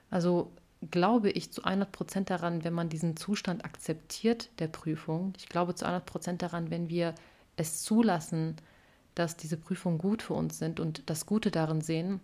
Also 0.08 0.52
glaube 0.90 1.30
ich 1.30 1.52
zu 1.52 1.64
100 1.64 1.90
Prozent 1.90 2.30
daran, 2.30 2.64
wenn 2.64 2.72
man 2.72 2.88
diesen 2.88 3.16
Zustand 3.16 3.64
akzeptiert 3.64 4.50
der 4.60 4.68
Prüfung. 4.68 5.32
Ich 5.36 5.48
glaube 5.48 5.74
zu 5.74 5.84
100 5.84 6.06
Prozent 6.06 6.42
daran, 6.42 6.70
wenn 6.70 6.88
wir 6.88 7.14
es 7.56 7.82
zulassen, 7.82 8.56
dass 9.14 9.36
diese 9.36 9.56
Prüfungen 9.56 9.98
gut 9.98 10.22
für 10.22 10.34
uns 10.34 10.58
sind 10.58 10.80
und 10.80 11.02
das 11.06 11.26
Gute 11.26 11.50
darin 11.50 11.80
sehen, 11.80 12.20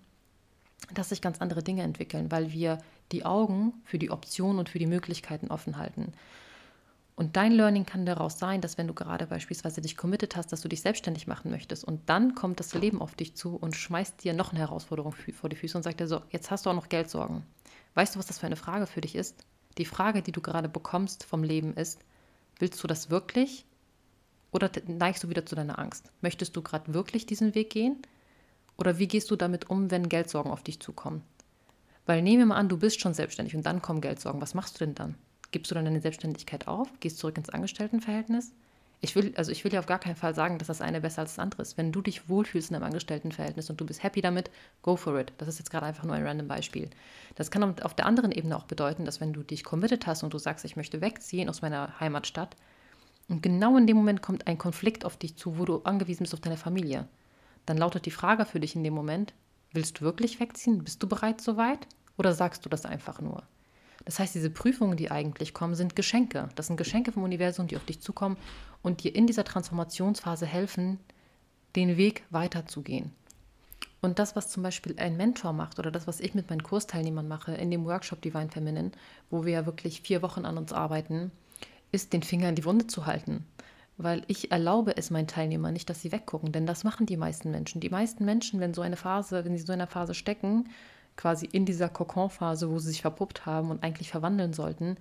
dass 0.94 1.10
sich 1.10 1.20
ganz 1.20 1.40
andere 1.40 1.62
Dinge 1.62 1.82
entwickeln, 1.82 2.30
weil 2.30 2.52
wir 2.52 2.78
die 3.12 3.24
Augen 3.24 3.74
für 3.84 3.98
die 3.98 4.10
Optionen 4.10 4.58
und 4.58 4.68
für 4.68 4.78
die 4.78 4.86
Möglichkeiten 4.86 5.48
offen 5.48 5.76
halten. 5.76 6.12
Und 7.16 7.36
dein 7.36 7.50
Learning 7.50 7.84
kann 7.84 8.06
daraus 8.06 8.38
sein, 8.38 8.60
dass 8.60 8.78
wenn 8.78 8.86
du 8.86 8.94
gerade 8.94 9.26
beispielsweise 9.26 9.80
dich 9.80 9.96
committed 9.96 10.36
hast, 10.36 10.52
dass 10.52 10.60
du 10.60 10.68
dich 10.68 10.82
selbstständig 10.82 11.26
machen 11.26 11.50
möchtest 11.50 11.82
und 11.82 12.08
dann 12.08 12.36
kommt 12.36 12.60
das 12.60 12.74
Leben 12.74 13.02
auf 13.02 13.16
dich 13.16 13.34
zu 13.34 13.56
und 13.56 13.74
schmeißt 13.74 14.22
dir 14.22 14.34
noch 14.34 14.52
eine 14.52 14.60
Herausforderung 14.60 15.12
vor 15.12 15.50
die 15.50 15.56
Füße 15.56 15.76
und 15.76 15.82
sagt 15.82 15.98
dir 15.98 16.06
so, 16.06 16.22
jetzt 16.30 16.52
hast 16.52 16.64
du 16.64 16.70
auch 16.70 16.74
noch 16.74 16.88
Geldsorgen. 16.88 17.44
Weißt 17.94 18.14
du, 18.14 18.20
was 18.20 18.26
das 18.26 18.38
für 18.38 18.46
eine 18.46 18.54
Frage 18.54 18.86
für 18.86 19.00
dich 19.00 19.16
ist? 19.16 19.44
Die 19.78 19.84
Frage, 19.84 20.22
die 20.22 20.30
du 20.30 20.40
gerade 20.40 20.68
bekommst 20.68 21.24
vom 21.24 21.42
Leben 21.42 21.74
ist, 21.74 22.04
willst 22.60 22.80
du 22.82 22.86
das 22.86 23.10
wirklich 23.10 23.66
oder 24.52 24.70
neigst 24.86 25.24
du 25.24 25.28
wieder 25.28 25.46
zu 25.46 25.54
deiner 25.54 25.78
Angst? 25.78 26.10
Möchtest 26.20 26.56
du 26.56 26.62
gerade 26.62 26.94
wirklich 26.94 27.26
diesen 27.26 27.54
Weg 27.54 27.70
gehen? 27.70 27.96
Oder 28.76 28.98
wie 28.98 29.08
gehst 29.08 29.30
du 29.30 29.36
damit 29.36 29.68
um, 29.70 29.90
wenn 29.90 30.08
Geldsorgen 30.08 30.52
auf 30.52 30.62
dich 30.62 30.80
zukommen? 30.80 31.22
Weil 32.06 32.22
nehme 32.22 32.46
mal 32.46 32.56
an, 32.56 32.68
du 32.68 32.78
bist 32.78 33.00
schon 33.00 33.12
selbstständig 33.12 33.54
und 33.54 33.66
dann 33.66 33.82
kommen 33.82 34.00
Geldsorgen. 34.00 34.40
Was 34.40 34.54
machst 34.54 34.80
du 34.80 34.84
denn 34.84 34.94
dann? 34.94 35.14
Gibst 35.50 35.70
du 35.70 35.74
dann 35.74 35.84
deine 35.84 36.00
Selbstständigkeit 36.00 36.66
auf? 36.68 36.88
Gehst 37.00 37.18
zurück 37.18 37.36
ins 37.36 37.50
Angestelltenverhältnis? 37.50 38.52
Ich 39.00 39.14
will, 39.14 39.32
also 39.36 39.52
ich 39.52 39.62
will 39.62 39.72
ja 39.72 39.78
auf 39.78 39.86
gar 39.86 40.00
keinen 40.00 40.16
Fall 40.16 40.34
sagen, 40.34 40.58
dass 40.58 40.66
das 40.66 40.80
eine 40.80 41.00
besser 41.00 41.20
als 41.20 41.36
das 41.36 41.38
andere 41.38 41.62
ist. 41.62 41.78
Wenn 41.78 41.92
du 41.92 42.02
dich 42.02 42.28
wohlfühlst 42.28 42.70
in 42.70 42.76
einem 42.76 42.84
Angestelltenverhältnis 42.84 43.70
und 43.70 43.80
du 43.80 43.86
bist 43.86 44.02
happy 44.02 44.20
damit, 44.20 44.50
go 44.82 44.96
for 44.96 45.18
it. 45.20 45.32
Das 45.38 45.48
ist 45.48 45.58
jetzt 45.58 45.70
gerade 45.70 45.86
einfach 45.86 46.04
nur 46.04 46.16
ein 46.16 46.26
random 46.26 46.48
Beispiel. 46.48 46.90
Das 47.36 47.50
kann 47.50 47.80
auf 47.80 47.94
der 47.94 48.06
anderen 48.06 48.32
Ebene 48.32 48.56
auch 48.56 48.64
bedeuten, 48.64 49.04
dass 49.04 49.20
wenn 49.20 49.32
du 49.32 49.42
dich 49.42 49.62
committed 49.62 50.06
hast 50.06 50.24
und 50.24 50.34
du 50.34 50.38
sagst, 50.38 50.64
ich 50.64 50.76
möchte 50.76 51.00
wegziehen 51.00 51.48
aus 51.48 51.62
meiner 51.62 52.00
Heimatstadt, 52.00 52.56
und 53.28 53.42
genau 53.42 53.76
in 53.76 53.86
dem 53.86 53.96
Moment 53.96 54.22
kommt 54.22 54.46
ein 54.46 54.58
Konflikt 54.58 55.04
auf 55.04 55.16
dich 55.16 55.36
zu, 55.36 55.58
wo 55.58 55.64
du 55.64 55.82
angewiesen 55.82 56.24
bist 56.24 56.34
auf 56.34 56.40
deine 56.40 56.56
Familie, 56.56 57.06
dann 57.66 57.76
lautet 57.76 58.06
die 58.06 58.10
Frage 58.10 58.46
für 58.46 58.60
dich 58.60 58.74
in 58.74 58.84
dem 58.84 58.94
Moment, 58.94 59.34
willst 59.72 60.00
du 60.00 60.04
wirklich 60.04 60.40
wegziehen? 60.40 60.82
Bist 60.82 61.02
du 61.02 61.08
bereit 61.08 61.40
soweit? 61.40 61.86
Oder 62.16 62.32
sagst 62.32 62.64
du 62.64 62.68
das 62.68 62.86
einfach 62.86 63.20
nur? 63.20 63.42
Das 64.04 64.18
heißt, 64.18 64.34
diese 64.34 64.48
Prüfungen, 64.48 64.96
die 64.96 65.10
eigentlich 65.10 65.52
kommen, 65.52 65.74
sind 65.74 65.94
Geschenke. 65.94 66.48
Das 66.54 66.68
sind 66.68 66.78
Geschenke 66.78 67.12
vom 67.12 67.24
Universum, 67.24 67.66
die 67.66 67.76
auf 67.76 67.84
dich 67.84 68.00
zukommen 68.00 68.38
und 68.80 69.04
dir 69.04 69.14
in 69.14 69.26
dieser 69.26 69.44
Transformationsphase 69.44 70.46
helfen, 70.46 70.98
den 71.76 71.98
Weg 71.98 72.24
weiterzugehen. 72.30 73.12
Und 74.00 74.18
das, 74.18 74.36
was 74.36 74.48
zum 74.48 74.62
Beispiel 74.62 74.94
ein 74.98 75.16
Mentor 75.16 75.52
macht 75.52 75.78
oder 75.78 75.90
das, 75.90 76.06
was 76.06 76.20
ich 76.20 76.34
mit 76.34 76.48
meinen 76.48 76.62
Kursteilnehmern 76.62 77.28
mache 77.28 77.54
in 77.54 77.70
dem 77.70 77.84
Workshop 77.84 78.22
Divine 78.22 78.48
Feminine, 78.48 78.92
wo 79.28 79.44
wir 79.44 79.52
ja 79.52 79.66
wirklich 79.66 80.00
vier 80.00 80.22
Wochen 80.22 80.44
an 80.44 80.56
uns 80.56 80.72
arbeiten, 80.72 81.32
ist, 81.92 82.12
den 82.12 82.22
Finger 82.22 82.48
in 82.48 82.54
die 82.54 82.64
Wunde 82.64 82.86
zu 82.86 83.06
halten. 83.06 83.46
Weil 83.96 84.22
ich 84.28 84.52
erlaube 84.52 84.96
es 84.96 85.10
meinen 85.10 85.26
Teilnehmern 85.26 85.72
nicht, 85.72 85.90
dass 85.90 86.02
sie 86.02 86.12
weggucken, 86.12 86.52
denn 86.52 86.66
das 86.66 86.84
machen 86.84 87.06
die 87.06 87.16
meisten 87.16 87.50
Menschen. 87.50 87.80
Die 87.80 87.90
meisten 87.90 88.24
Menschen, 88.24 88.60
wenn 88.60 88.74
so 88.74 88.82
eine 88.82 88.96
Phase, 88.96 89.44
wenn 89.44 89.56
sie 89.56 89.64
so 89.64 89.72
in 89.72 89.80
einer 89.80 89.90
Phase 89.90 90.14
stecken, 90.14 90.68
quasi 91.16 91.46
in 91.46 91.66
dieser 91.66 91.88
Kokonphase, 91.88 92.70
wo 92.70 92.78
sie 92.78 92.88
sich 92.88 93.02
verpuppt 93.02 93.44
haben 93.44 93.70
und 93.70 93.82
eigentlich 93.82 94.10
verwandeln 94.10 94.52
sollten, 94.52 94.96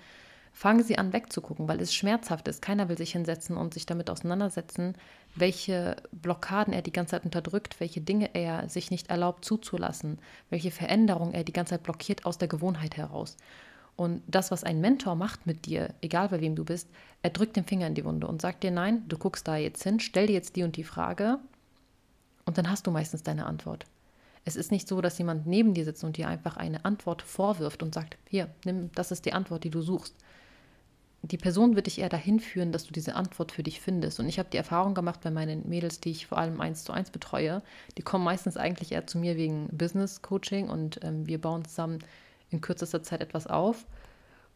fangen 0.58 0.84
sie 0.84 0.98
an 0.98 1.14
wegzugucken, 1.14 1.68
weil 1.68 1.80
es 1.80 1.94
schmerzhaft 1.94 2.48
ist. 2.48 2.64
Keiner 2.64 2.90
will 2.90 2.98
sich 2.98 3.12
hinsetzen 3.12 3.56
und 3.56 3.76
sich 3.76 3.86
damit 3.86 4.10
auseinandersetzen, 4.10 4.96
welche 5.36 5.98
Blockaden 6.12 6.74
er 6.74 6.82
die 6.82 6.92
ganze 6.92 7.12
Zeit 7.12 7.26
unterdrückt, 7.26 7.80
welche 7.80 8.02
Dinge 8.02 8.34
er 8.34 8.68
sich 8.68 8.90
nicht 8.90 9.12
erlaubt 9.12 9.46
zuzulassen, 9.46 10.18
welche 10.50 10.72
Veränderungen 10.72 11.36
er 11.36 11.44
die 11.44 11.54
ganze 11.54 11.76
Zeit 11.76 11.84
blockiert 11.84 12.26
aus 12.26 12.40
der 12.40 12.48
Gewohnheit 12.48 12.98
heraus. 12.98 13.38
Und 13.98 14.22
das, 14.28 14.52
was 14.52 14.64
ein 14.64 14.80
Mentor 14.80 15.16
macht 15.16 15.48
mit 15.48 15.66
dir, 15.66 15.94
egal 16.02 16.30
bei 16.30 16.40
wem 16.40 16.56
du 16.56 16.64
bist, 16.64 16.88
er 17.24 17.32
drückt 17.32 17.56
den 17.56 17.66
Finger 17.66 17.88
in 17.88 17.96
die 17.96 18.06
Wunde 18.06 18.28
und 18.28 18.42
sagt 18.42 18.64
dir, 18.64 18.70
nein, 18.70 19.04
du 19.10 19.18
guckst 19.18 19.48
da 19.48 19.58
jetzt 19.58 19.84
hin, 19.84 20.00
stell 20.00 20.28
dir 20.28 20.34
jetzt 20.34 20.56
die 20.56 20.64
und 20.64 20.78
die 20.78 20.84
Frage 20.84 21.40
und 22.46 22.60
dann 22.60 22.70
hast 22.70 22.86
du 22.86 22.92
meistens 22.92 23.24
deine 23.24 23.48
Antwort. 23.48 23.86
Es 24.46 24.56
ist 24.56 24.72
nicht 24.72 24.88
so, 24.88 25.02
dass 25.02 25.18
jemand 25.18 25.48
neben 25.48 25.74
dir 25.74 25.84
sitzt 25.84 26.04
und 26.04 26.16
dir 26.16 26.28
einfach 26.28 26.58
eine 26.58 26.86
Antwort 26.86 27.24
vorwirft 27.24 27.82
und 27.82 27.94
sagt, 27.94 28.18
hier, 28.30 28.50
nimm, 28.64 28.92
das 28.94 29.12
ist 29.12 29.26
die 29.26 29.34
Antwort, 29.34 29.64
die 29.64 29.72
du 29.72 29.82
suchst. 29.82 30.16
Die 31.24 31.38
Person 31.38 31.76
wird 31.76 31.88
dich 31.88 32.00
eher 32.00 32.08
dahin 32.08 32.40
führen, 32.40 32.72
dass 32.72 32.86
du 32.86 32.94
diese 32.94 33.16
Antwort 33.16 33.52
für 33.52 33.64
dich 33.64 33.82
findest. 33.82 34.20
Und 34.20 34.30
ich 34.30 34.38
habe 34.38 34.50
die 34.50 34.58
Erfahrung 34.58 34.94
gemacht 34.94 35.22
bei 35.22 35.32
meinen 35.32 35.68
Mädels, 35.68 36.00
die 36.00 36.12
ich 36.12 36.28
vor 36.28 36.38
allem 36.38 36.62
eins 36.62 36.84
zu 36.84 36.94
eins 36.94 37.10
betreue. 37.10 37.64
Die 37.98 38.04
kommen 38.04 38.24
meistens 38.24 38.56
eigentlich 38.56 38.92
eher 38.92 39.08
zu 39.08 39.18
mir 39.18 39.36
wegen 39.36 39.68
Business 39.76 40.22
Coaching 40.22 40.70
und 40.70 41.04
ähm, 41.04 41.28
wir 41.28 41.42
bauen 41.42 41.66
zusammen 41.66 42.00
in 42.50 42.62
kürzester 42.62 43.04
Zeit 43.04 43.22
etwas 43.22 43.48
auf. 43.48 43.86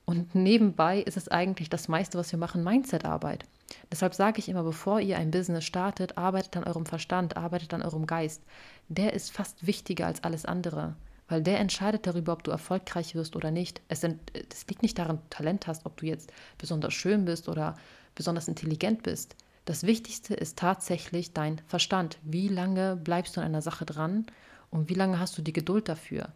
Und 0.05 0.35
nebenbei 0.35 0.99
ist 0.99 1.17
es 1.17 1.27
eigentlich 1.27 1.69
das 1.69 1.87
meiste, 1.87 2.17
was 2.17 2.31
wir 2.31 2.39
machen, 2.39 2.63
Mindset-Arbeit. 2.63 3.45
Deshalb 3.91 4.13
sage 4.13 4.39
ich 4.39 4.49
immer, 4.49 4.63
bevor 4.63 4.99
ihr 4.99 5.17
ein 5.17 5.31
Business 5.31 5.63
startet, 5.63 6.17
arbeitet 6.17 6.57
an 6.57 6.63
eurem 6.63 6.85
Verstand, 6.85 7.37
arbeitet 7.37 7.73
an 7.73 7.83
eurem 7.83 8.05
Geist. 8.05 8.41
Der 8.89 9.13
ist 9.13 9.31
fast 9.31 9.65
wichtiger 9.65 10.07
als 10.07 10.23
alles 10.23 10.45
andere, 10.45 10.95
weil 11.29 11.41
der 11.41 11.59
entscheidet 11.59 12.07
darüber, 12.07 12.33
ob 12.33 12.43
du 12.43 12.51
erfolgreich 12.51 13.15
wirst 13.15 13.35
oder 13.35 13.51
nicht. 13.51 13.81
Es, 13.87 14.03
es 14.03 14.67
liegt 14.67 14.81
nicht 14.81 14.99
daran, 14.99 15.19
Talent 15.29 15.67
hast, 15.67 15.85
ob 15.85 15.97
du 15.97 16.07
jetzt 16.07 16.33
besonders 16.57 16.93
schön 16.93 17.25
bist 17.25 17.47
oder 17.47 17.77
besonders 18.15 18.47
intelligent 18.47 19.03
bist. 19.03 19.35
Das 19.65 19.83
Wichtigste 19.83 20.33
ist 20.33 20.57
tatsächlich 20.57 21.33
dein 21.33 21.61
Verstand. 21.67 22.17
Wie 22.23 22.47
lange 22.47 22.95
bleibst 22.95 23.37
du 23.37 23.41
an 23.41 23.47
einer 23.47 23.61
Sache 23.61 23.85
dran 23.85 24.25
und 24.71 24.89
wie 24.89 24.95
lange 24.95 25.19
hast 25.19 25.37
du 25.37 25.41
die 25.41 25.53
Geduld 25.53 25.87
dafür? 25.87 26.29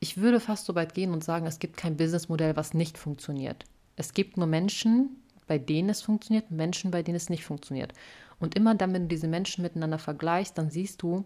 Ich 0.00 0.18
würde 0.18 0.40
fast 0.40 0.66
so 0.66 0.74
weit 0.74 0.94
gehen 0.94 1.12
und 1.12 1.24
sagen, 1.24 1.46
es 1.46 1.58
gibt 1.58 1.76
kein 1.76 1.96
Businessmodell, 1.96 2.56
was 2.56 2.74
nicht 2.74 2.98
funktioniert. 2.98 3.64
Es 3.96 4.14
gibt 4.14 4.36
nur 4.36 4.46
Menschen, 4.46 5.16
bei 5.46 5.58
denen 5.58 5.88
es 5.88 6.02
funktioniert, 6.02 6.50
Menschen, 6.50 6.90
bei 6.90 7.02
denen 7.02 7.16
es 7.16 7.30
nicht 7.30 7.44
funktioniert. 7.44 7.92
Und 8.38 8.54
immer 8.54 8.74
dann, 8.74 8.92
wenn 8.92 9.02
du 9.02 9.08
diese 9.08 9.26
Menschen 9.26 9.62
miteinander 9.62 9.98
vergleichst, 9.98 10.56
dann 10.56 10.70
siehst 10.70 11.02
du, 11.02 11.24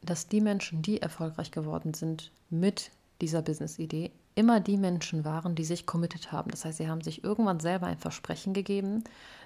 dass 0.00 0.28
die 0.28 0.40
Menschen, 0.40 0.80
die 0.80 1.02
erfolgreich 1.02 1.50
geworden 1.50 1.92
sind 1.94 2.30
mit 2.48 2.90
dieser 3.20 3.42
Business-Idee, 3.42 4.10
immer 4.34 4.60
die 4.60 4.76
Menschen 4.76 5.24
waren, 5.24 5.54
die 5.54 5.64
sich 5.64 5.86
committed 5.86 6.32
haben. 6.32 6.50
Das 6.50 6.64
heißt, 6.64 6.78
sie 6.78 6.88
haben 6.88 7.02
sich 7.02 7.22
irgendwann 7.22 7.60
selber 7.60 7.86
ein 7.86 7.98
Versprechen 7.98 8.52
gegeben, 8.54 9.04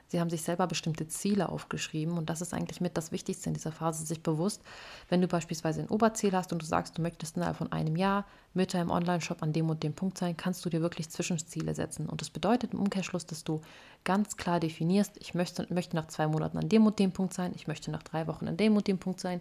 sie 0.08 0.20
haben 0.20 0.30
sich 0.30 0.42
selber 0.42 0.66
bestimmte 0.66 1.06
Ziele 1.06 1.48
aufgeschrieben 1.48 2.18
und 2.18 2.28
das 2.28 2.40
ist 2.40 2.52
eigentlich 2.52 2.80
mit 2.80 2.96
das 2.96 3.12
Wichtigste 3.12 3.48
in 3.48 3.54
dieser 3.54 3.72
Phase, 3.72 4.04
sich 4.04 4.22
bewusst, 4.22 4.62
wenn 5.08 5.20
du 5.20 5.28
beispielsweise 5.28 5.82
ein 5.82 5.88
Oberziel 5.88 6.32
hast 6.32 6.52
und 6.52 6.60
du 6.60 6.66
sagst, 6.66 6.98
du 6.98 7.02
möchtest 7.02 7.36
innerhalb 7.36 7.56
von 7.56 7.72
einem 7.72 7.96
Jahr 7.96 8.24
mit 8.54 8.74
deinem 8.74 8.90
Online-Shop 8.90 9.42
an 9.42 9.52
dem 9.52 9.70
und 9.70 9.82
dem 9.82 9.92
Punkt 9.92 10.18
sein, 10.18 10.36
kannst 10.36 10.64
du 10.64 10.70
dir 10.70 10.80
wirklich 10.80 11.10
Zwischenziele 11.10 11.74
setzen. 11.74 12.08
Und 12.08 12.20
das 12.20 12.30
bedeutet 12.30 12.72
im 12.72 12.80
Umkehrschluss, 12.80 13.26
dass 13.26 13.44
du 13.44 13.60
ganz 14.04 14.36
klar 14.36 14.58
definierst, 14.58 15.16
ich 15.18 15.34
möchte, 15.34 15.66
möchte 15.72 15.96
nach 15.96 16.08
zwei 16.08 16.26
Monaten 16.26 16.58
an 16.58 16.68
dem 16.68 16.86
und 16.86 16.98
dem 16.98 17.12
Punkt 17.12 17.34
sein, 17.34 17.52
ich 17.54 17.66
möchte 17.68 17.90
nach 17.90 18.02
drei 18.02 18.26
Wochen 18.26 18.48
an 18.48 18.56
dem 18.56 18.76
und 18.76 18.86
dem 18.86 18.98
Punkt 18.98 19.20
sein. 19.20 19.40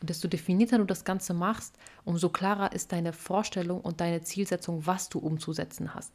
Und 0.00 0.10
desto 0.10 0.28
definierter 0.28 0.78
du 0.78 0.84
das 0.84 1.04
Ganze 1.04 1.34
machst, 1.34 1.74
umso 2.04 2.28
klarer 2.28 2.72
ist 2.72 2.92
deine 2.92 3.12
Vorstellung 3.12 3.80
und 3.80 4.00
deine 4.00 4.22
Zielsetzung, 4.22 4.86
was 4.86 5.08
du 5.08 5.18
umzusetzen 5.18 5.94
hast. 5.94 6.12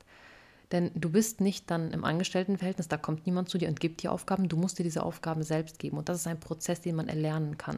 Denn 0.74 0.92
du 0.96 1.12
bist 1.12 1.40
nicht 1.40 1.70
dann 1.70 1.92
im 1.92 2.04
Angestelltenverhältnis, 2.04 2.88
da 2.88 2.98
kommt 2.98 3.28
niemand 3.28 3.48
zu 3.48 3.60
dir 3.60 3.70
und 3.70 3.80
gibt 3.80 4.02
dir 4.02 4.12
Aufgaben, 4.12 4.50
du 4.50 4.58
musst 4.58 4.80
dir 4.80 4.84
diese 4.84 5.04
Aufgaben 5.04 5.44
selbst 5.44 5.78
geben. 5.78 5.98
Und 5.98 6.10
das 6.10 6.18
ist 6.18 6.28
ein 6.28 6.40
Prozess, 6.40 6.82
den 6.82 6.96
man 6.96 7.08
erlernen 7.08 7.60
kann. 7.60 7.78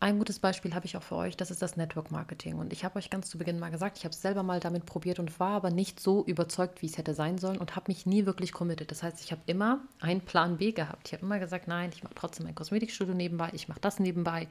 Ein 0.00 0.18
gutes 0.18 0.40
Beispiel 0.40 0.74
habe 0.74 0.86
ich 0.86 0.96
auch 0.96 1.02
für 1.02 1.14
euch, 1.14 1.36
das 1.36 1.50
ist 1.50 1.62
das 1.62 1.76
Network 1.76 2.10
Marketing. 2.10 2.58
Und 2.58 2.72
ich 2.72 2.84
habe 2.84 2.98
euch 2.98 3.08
ganz 3.10 3.30
zu 3.30 3.38
Beginn 3.38 3.60
mal 3.60 3.70
gesagt, 3.70 3.98
ich 3.98 4.04
habe 4.04 4.12
es 4.12 4.20
selber 4.20 4.42
mal 4.42 4.58
damit 4.58 4.84
probiert 4.84 5.20
und 5.20 5.38
war 5.38 5.50
aber 5.50 5.70
nicht 5.70 6.00
so 6.00 6.24
überzeugt, 6.24 6.82
wie 6.82 6.86
es 6.86 6.98
hätte 6.98 7.14
sein 7.14 7.38
sollen 7.38 7.58
und 7.58 7.76
habe 7.76 7.86
mich 7.88 8.04
nie 8.04 8.26
wirklich 8.26 8.52
committed. 8.52 8.90
Das 8.90 9.04
heißt, 9.04 9.20
ich 9.24 9.30
habe 9.30 9.42
immer 9.46 9.80
einen 10.00 10.20
Plan 10.20 10.56
B 10.58 10.72
gehabt. 10.72 11.08
Ich 11.08 11.14
habe 11.14 11.24
immer 11.24 11.38
gesagt, 11.38 11.68
nein, 11.68 11.90
ich 11.92 12.02
mache 12.02 12.14
trotzdem 12.16 12.46
ein 12.46 12.54
Kosmetikstudio 12.54 13.14
nebenbei, 13.14 13.50
ich 13.52 13.68
mache 13.68 13.80
das 13.80 14.00
nebenbei. 14.00 14.48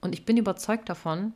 Und 0.00 0.14
ich 0.14 0.24
bin 0.24 0.38
überzeugt 0.38 0.88
davon, 0.88 1.34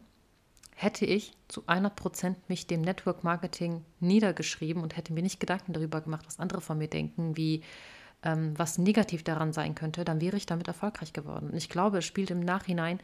hätte 0.82 1.04
ich 1.04 1.32
zu 1.48 1.62
100 1.66 1.94
Prozent 1.94 2.48
mich 2.48 2.66
dem 2.66 2.80
Network 2.80 3.22
Marketing 3.22 3.84
niedergeschrieben 4.00 4.82
und 4.82 4.96
hätte 4.96 5.12
mir 5.12 5.22
nicht 5.22 5.38
Gedanken 5.38 5.74
darüber 5.74 6.00
gemacht, 6.00 6.24
was 6.26 6.38
andere 6.38 6.62
von 6.62 6.78
mir 6.78 6.88
denken, 6.88 7.36
wie 7.36 7.62
ähm, 8.22 8.58
was 8.58 8.78
negativ 8.78 9.22
daran 9.22 9.52
sein 9.52 9.74
könnte, 9.74 10.04
dann 10.04 10.22
wäre 10.22 10.38
ich 10.38 10.46
damit 10.46 10.68
erfolgreich 10.68 11.12
geworden. 11.12 11.50
Und 11.50 11.56
ich 11.56 11.68
glaube, 11.68 11.98
es 11.98 12.06
spielt 12.06 12.30
im 12.30 12.40
Nachhinein 12.40 12.98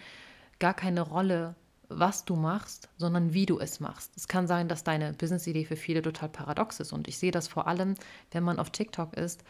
gar 0.59 0.73
keine 0.73 1.03
Rolle, 1.03 1.55
was 1.89 2.25
du 2.25 2.35
machst, 2.35 2.89
sondern 2.97 3.35
wie 3.35 3.47
du 3.47 3.59
es 3.61 3.79
machst. 3.79 4.11
Es 4.17 4.27
kann 4.27 4.47
sein, 4.47 4.69
dass 4.69 4.83
deine 4.83 5.13
Business-Idee 5.13 5.67
für 5.67 5.77
viele 5.77 6.01
total 6.01 6.31
paradox 6.31 6.81
ist. 6.81 6.93
Und 6.93 7.09
ich 7.09 7.19
sehe 7.19 7.31
das 7.31 7.47
vor 7.47 7.67
allem, 7.67 7.95
wenn 8.31 8.43
man 8.43 8.59
auf 8.59 8.71
TikTok 8.71 9.15
ist, 9.15 9.45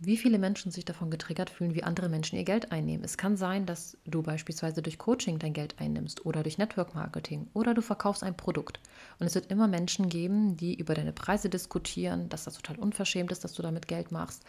wie 0.00 0.16
viele 0.16 0.38
Menschen 0.38 0.70
sich 0.70 0.84
davon 0.84 1.10
getriggert 1.10 1.50
fühlen, 1.50 1.74
wie 1.74 1.82
andere 1.82 2.08
Menschen 2.08 2.36
ihr 2.36 2.44
Geld 2.44 2.70
einnehmen. 2.70 3.04
Es 3.04 3.16
kann 3.16 3.36
sein, 3.36 3.66
dass 3.66 3.96
du 4.04 4.22
beispielsweise 4.22 4.80
durch 4.80 4.96
Coaching 4.96 5.38
dein 5.38 5.52
Geld 5.52 5.74
einnimmst 5.80 6.24
oder 6.24 6.42
durch 6.44 6.56
Network 6.56 6.94
Marketing 6.94 7.48
oder 7.52 7.74
du 7.74 7.82
verkaufst 7.82 8.22
ein 8.22 8.36
Produkt. 8.36 8.78
Und 9.18 9.26
es 9.26 9.34
wird 9.34 9.50
immer 9.50 9.66
Menschen 9.66 10.08
geben, 10.08 10.56
die 10.56 10.74
über 10.74 10.94
deine 10.94 11.12
Preise 11.12 11.48
diskutieren, 11.48 12.28
dass 12.28 12.44
das 12.44 12.54
total 12.54 12.76
unverschämt 12.76 13.32
ist, 13.32 13.42
dass 13.42 13.54
du 13.54 13.62
damit 13.62 13.88
Geld 13.88 14.12
machst. 14.12 14.44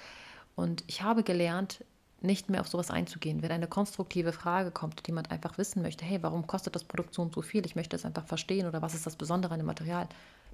Und 0.55 0.83
ich 0.87 1.01
habe 1.01 1.23
gelernt, 1.23 1.83
nicht 2.21 2.49
mehr 2.49 2.61
auf 2.61 2.67
sowas 2.67 2.91
einzugehen. 2.91 3.41
Wenn 3.41 3.51
eine 3.51 3.67
konstruktive 3.67 4.33
Frage 4.33 4.71
kommt, 4.71 4.99
die 4.99 5.11
jemand 5.11 5.31
einfach 5.31 5.57
wissen 5.57 5.81
möchte, 5.81 6.05
hey, 6.05 6.21
warum 6.21 6.47
kostet 6.47 6.75
das 6.75 6.83
Produkt 6.83 7.13
so 7.13 7.21
und 7.21 7.33
so 7.33 7.41
viel? 7.41 7.65
Ich 7.65 7.75
möchte 7.75 7.95
es 7.95 8.05
einfach 8.05 8.27
verstehen 8.27 8.67
oder 8.67 8.81
was 8.81 8.93
ist 8.93 9.05
das 9.05 9.15
Besondere 9.15 9.53
an 9.53 9.59
dem 9.59 9.65
Material? 9.65 10.07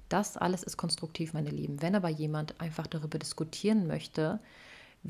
Das 0.08 0.36
alles 0.36 0.62
ist 0.62 0.76
konstruktiv, 0.76 1.32
meine 1.32 1.50
Lieben. 1.50 1.82
Wenn 1.82 1.96
aber 1.96 2.08
jemand 2.08 2.60
einfach 2.60 2.86
darüber 2.86 3.18
diskutieren 3.18 3.88
möchte, 3.88 4.38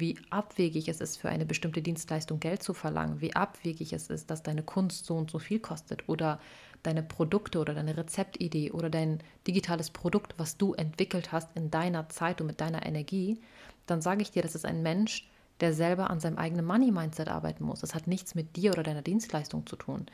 wie 0.00 0.18
abwegig 0.30 0.88
es 0.88 1.00
ist, 1.00 1.16
für 1.16 1.28
eine 1.28 1.46
bestimmte 1.46 1.82
Dienstleistung 1.82 2.40
Geld 2.40 2.62
zu 2.62 2.74
verlangen, 2.74 3.20
wie 3.20 3.34
abwegig 3.34 3.92
es 3.92 4.10
ist, 4.10 4.30
dass 4.30 4.42
deine 4.42 4.62
Kunst 4.62 5.06
so 5.06 5.14
und 5.16 5.30
so 5.30 5.38
viel 5.38 5.60
kostet 5.60 6.08
oder 6.08 6.40
deine 6.82 7.02
Produkte 7.02 7.58
oder 7.58 7.74
deine 7.74 7.96
Rezeptidee 7.96 8.70
oder 8.70 8.90
dein 8.90 9.18
digitales 9.46 9.90
Produkt, 9.90 10.34
was 10.38 10.56
du 10.56 10.74
entwickelt 10.74 11.32
hast 11.32 11.50
in 11.56 11.70
deiner 11.70 12.08
Zeit 12.08 12.40
und 12.40 12.46
mit 12.46 12.60
deiner 12.60 12.86
Energie, 12.86 13.40
dann 13.86 14.02
sage 14.02 14.22
ich 14.22 14.30
dir, 14.30 14.42
das 14.42 14.54
ist 14.54 14.64
ein 14.64 14.82
Mensch, 14.82 15.28
der 15.60 15.72
selber 15.72 16.10
an 16.10 16.20
seinem 16.20 16.38
eigenen 16.38 16.66
Money-Mindset 16.66 17.28
arbeiten 17.28 17.64
muss. 17.64 17.80
Das 17.80 17.94
hat 17.94 18.06
nichts 18.06 18.34
mit 18.34 18.56
dir 18.56 18.72
oder 18.72 18.82
deiner 18.82 19.02
Dienstleistung 19.02 19.66
zu 19.66 19.76
tun. 19.76 20.06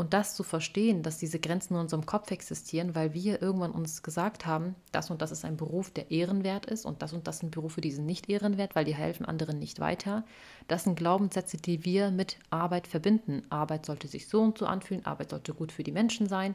Und 0.00 0.14
das 0.14 0.34
zu 0.34 0.44
verstehen, 0.44 1.02
dass 1.02 1.18
diese 1.18 1.38
Grenzen 1.38 1.74
in 1.74 1.80
unserem 1.80 2.06
Kopf 2.06 2.30
existieren, 2.30 2.94
weil 2.94 3.12
wir 3.12 3.42
irgendwann 3.42 3.72
uns 3.72 4.02
gesagt 4.02 4.46
haben, 4.46 4.74
das 4.92 5.10
und 5.10 5.20
das 5.20 5.30
ist 5.30 5.44
ein 5.44 5.58
Beruf, 5.58 5.90
der 5.90 6.10
ehrenwert 6.10 6.64
ist 6.64 6.86
und 6.86 7.02
das 7.02 7.12
und 7.12 7.26
das 7.26 7.40
sind 7.40 7.50
Berufe, 7.50 7.82
die 7.82 7.90
sind 7.90 8.06
nicht 8.06 8.30
ehrenwert, 8.30 8.74
weil 8.74 8.86
die 8.86 8.94
helfen 8.94 9.26
anderen 9.26 9.58
nicht 9.58 9.78
weiter. 9.78 10.24
Das 10.68 10.84
sind 10.84 10.96
Glaubenssätze, 10.96 11.58
die 11.58 11.84
wir 11.84 12.10
mit 12.10 12.38
Arbeit 12.48 12.86
verbinden. 12.86 13.42
Arbeit 13.50 13.84
sollte 13.84 14.08
sich 14.08 14.26
so 14.26 14.40
und 14.40 14.56
so 14.56 14.64
anfühlen, 14.64 15.04
Arbeit 15.04 15.28
sollte 15.28 15.52
gut 15.52 15.70
für 15.70 15.82
die 15.82 15.92
Menschen 15.92 16.30
sein. 16.30 16.54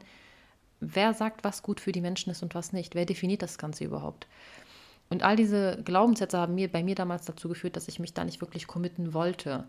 Wer 0.80 1.14
sagt, 1.14 1.44
was 1.44 1.62
gut 1.62 1.80
für 1.80 1.92
die 1.92 2.02
Menschen 2.02 2.32
ist 2.32 2.42
und 2.42 2.56
was 2.56 2.74
nicht? 2.74 2.96
Wer 2.96 3.06
definiert 3.06 3.44
das 3.44 3.60
Ganze 3.60 3.84
überhaupt? 3.84 4.26
Und 5.10 5.22
all 5.22 5.36
diese 5.36 5.82
Glaubenssätze 5.84 6.38
haben 6.38 6.56
mir 6.56 6.72
bei 6.72 6.84
mir 6.84 6.96
damals 6.96 7.26
dazu 7.26 7.48
geführt, 7.48 7.76
dass 7.76 7.88
ich 7.88 8.00
mich 8.00 8.14
da 8.14 8.26
nicht 8.26 8.42
wirklich 8.42 8.66
committen 8.66 9.14
wollte. 9.14 9.66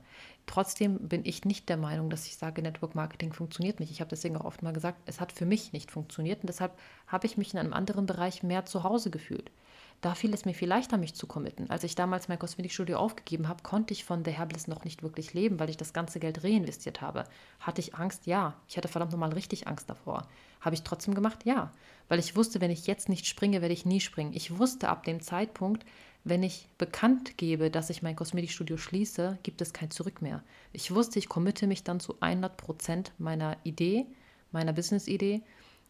Trotzdem 0.46 1.09
bin 1.09 1.25
ich 1.25 1.44
nicht 1.44 1.68
der 1.68 1.77
Meinung, 1.77 2.09
dass 2.09 2.27
ich 2.27 2.37
sage, 2.37 2.62
Network 2.62 2.94
Marketing 2.94 3.33
funktioniert 3.33 3.79
nicht. 3.79 3.90
Ich 3.90 4.01
habe 4.01 4.09
deswegen 4.09 4.37
auch 4.37 4.46
oft 4.46 4.62
mal 4.62 4.72
gesagt, 4.72 5.03
es 5.07 5.20
hat 5.20 5.33
für 5.33 5.44
mich 5.44 5.72
nicht 5.72 5.90
funktioniert 5.90 6.40
und 6.40 6.46
deshalb 6.46 6.72
habe 7.07 7.27
ich 7.27 7.37
mich 7.37 7.53
in 7.53 7.61
einem 7.61 7.75
anderen 7.75 8.07
Bereich 8.07 8.42
mehr 8.42 8.64
zu 8.64 8.83
Hause 8.83 9.11
gefühlt. 9.11 9.51
Da 10.00 10.14
fiel 10.14 10.32
es 10.35 10.44
mir 10.44 10.54
viel 10.54 10.68
leichter, 10.68 10.98
mich 10.98 11.14
zu 11.14 11.26
committen. 11.26 11.70
Als 11.70 11.82
ich 11.82 11.94
damals 11.94 12.28
mein 12.28 12.38
Kosmetikstudio 12.38 12.98
aufgegeben 12.98 13.48
habe, 13.48 13.62
konnte 13.62 13.92
ich 13.92 14.04
von 14.04 14.24
The 14.24 14.30
Herbliss 14.30 14.68
noch 14.68 14.85
nicht 14.85 15.02
wirklich 15.02 15.35
leben, 15.35 15.59
weil 15.59 15.70
ich 15.70 15.76
das 15.76 15.92
ganze 15.92 16.20
Geld 16.20 16.44
reinvestiert 16.44 17.00
habe. 17.00 17.24
Hatte 17.61 17.80
ich 17.80 17.94
Angst? 17.94 18.26
Ja. 18.26 18.54
Ich 18.68 18.76
hatte 18.76 18.88
verdammt 18.88 19.12
nochmal 19.12 19.32
richtig 19.32 19.66
Angst 19.66 19.88
davor. 19.88 20.28
Habe 20.61 20.74
ich 20.74 20.82
trotzdem 20.82 21.14
gemacht? 21.14 21.44
Ja. 21.44 21.72
Weil 22.09 22.18
ich 22.18 22.37
wusste, 22.37 22.61
wenn 22.61 22.70
ich 22.70 22.87
jetzt 22.87 23.09
nicht 23.09 23.26
springe, 23.26 23.62
werde 23.62 23.74
ich 23.74 23.87
nie 23.87 24.00
springen. 24.00 24.32
Ich 24.35 24.59
wusste 24.59 24.88
ab 24.88 25.04
dem 25.04 25.20
Zeitpunkt, 25.20 25.85
wenn 26.24 26.42
ich 26.42 26.68
bekannt 26.76 27.38
gebe, 27.38 27.70
dass 27.70 27.88
ich 27.88 28.02
mein 28.02 28.16
Kosmetikstudio 28.16 28.76
schließe, 28.76 29.38
gibt 29.44 29.61
es 29.61 29.72
kein 29.72 29.90
Zurück 29.90 30.22
mehr. 30.22 30.42
Ich 30.72 30.92
wusste, 30.94 31.18
ich 31.18 31.28
committe 31.28 31.66
mich 31.66 31.85
dann 31.85 32.00
zu 32.00 32.16
100 32.20 32.56
Prozent 32.56 33.12
meiner 33.18 33.56
Idee, 33.62 34.06
meiner 34.50 34.72
Business-Idee 34.72 35.42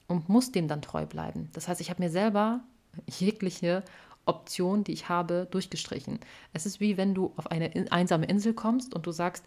und 0.09 0.29
muss 0.29 0.53
dem 0.53 0.69
dann 0.69 0.83
treu 0.83 1.07
bleiben. 1.07 1.49
Das 1.55 1.69
heißt, 1.69 1.81
ich 1.81 1.89
habe 1.91 2.03
mir 2.03 2.11
selber 2.11 2.61
jegliche 3.07 3.83
Option, 4.27 4.85
die 4.85 4.93
ich 4.93 5.09
habe, 5.09 5.47
durchgestrichen. 5.51 6.19
Es 6.53 6.67
ist 6.67 6.81
wie 6.81 6.97
wenn 6.97 7.15
du 7.15 7.33
auf 7.37 7.51
eine 7.51 7.71
einsame 7.91 8.27
Insel 8.27 8.55
kommst 8.55 8.95
und 8.95 9.07
du 9.07 9.13
sagst, 9.13 9.45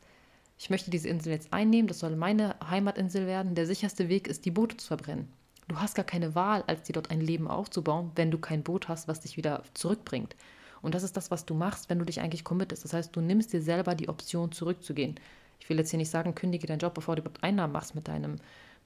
ich 0.58 0.70
möchte 0.70 0.92
diese 0.92 1.10
Insel 1.10 1.32
jetzt 1.32 1.54
einnehmen, 1.54 1.88
das 1.88 2.00
soll 2.00 2.16
meine 2.16 2.56
Heimatinsel 2.70 3.28
werden. 3.28 3.56
Der 3.56 3.66
sicherste 3.66 4.10
Weg 4.10 4.28
ist, 4.28 4.46
die 4.46 4.52
Boote 4.52 4.78
zu 4.78 4.88
verbrennen. 4.88 5.28
Du 5.70 5.78
hast 5.78 5.96
gar 5.96 6.06
keine 6.06 6.36
Wahl, 6.36 6.64
als 6.68 6.84
dir 6.84 6.94
dort 6.94 7.12
ein 7.12 7.22
Leben 7.22 7.48
aufzubauen, 7.48 8.12
wenn 8.16 8.32
du 8.32 8.40
kein 8.40 8.64
Boot 8.64 8.88
hast, 8.88 9.08
was 9.08 9.22
dich 9.22 9.38
wieder 9.38 9.64
zurückbringt. 9.74 10.36
Und 10.82 10.96
das 10.96 11.04
ist 11.04 11.16
das, 11.16 11.30
was 11.32 11.46
du 11.46 11.54
machst, 11.54 11.90
wenn 11.90 12.00
du 12.00 12.06
dich 12.06 12.22
eigentlich 12.22 12.44
committest. 12.44 12.84
Das 12.84 12.94
heißt, 12.94 13.16
du 13.16 13.22
nimmst 13.22 13.54
dir 13.54 13.62
selber 13.62 13.96
die 13.96 14.10
Option, 14.10 14.52
zurückzugehen. 14.52 15.16
Ich 15.60 15.70
will 15.70 15.78
jetzt 15.78 15.92
hier 15.92 15.98
nicht 15.98 16.10
sagen, 16.10 16.36
kündige 16.36 16.68
deinen 16.68 16.80
Job, 16.80 16.94
bevor 16.94 17.16
du 17.16 17.22
überhaupt 17.22 17.44
Einnahmen 17.44 17.74
machst 17.74 17.96
mit 17.96 18.08
deinem 18.08 18.38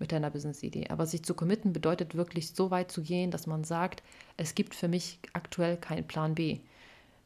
mit 0.03 0.11
deiner 0.11 0.29
Business-Idee. 0.29 0.87
Aber 0.89 1.05
sich 1.05 1.23
zu 1.23 1.33
committen 1.33 1.71
bedeutet 1.71 2.13
wirklich 2.13 2.49
so 2.51 2.71
weit 2.71 2.91
zu 2.91 3.01
gehen, 3.01 3.31
dass 3.31 3.47
man 3.47 3.63
sagt, 3.63 4.03
es 4.35 4.53
gibt 4.53 4.75
für 4.75 4.89
mich 4.89 5.19
aktuell 5.31 5.77
keinen 5.77 6.05
Plan 6.05 6.35
B. 6.35 6.59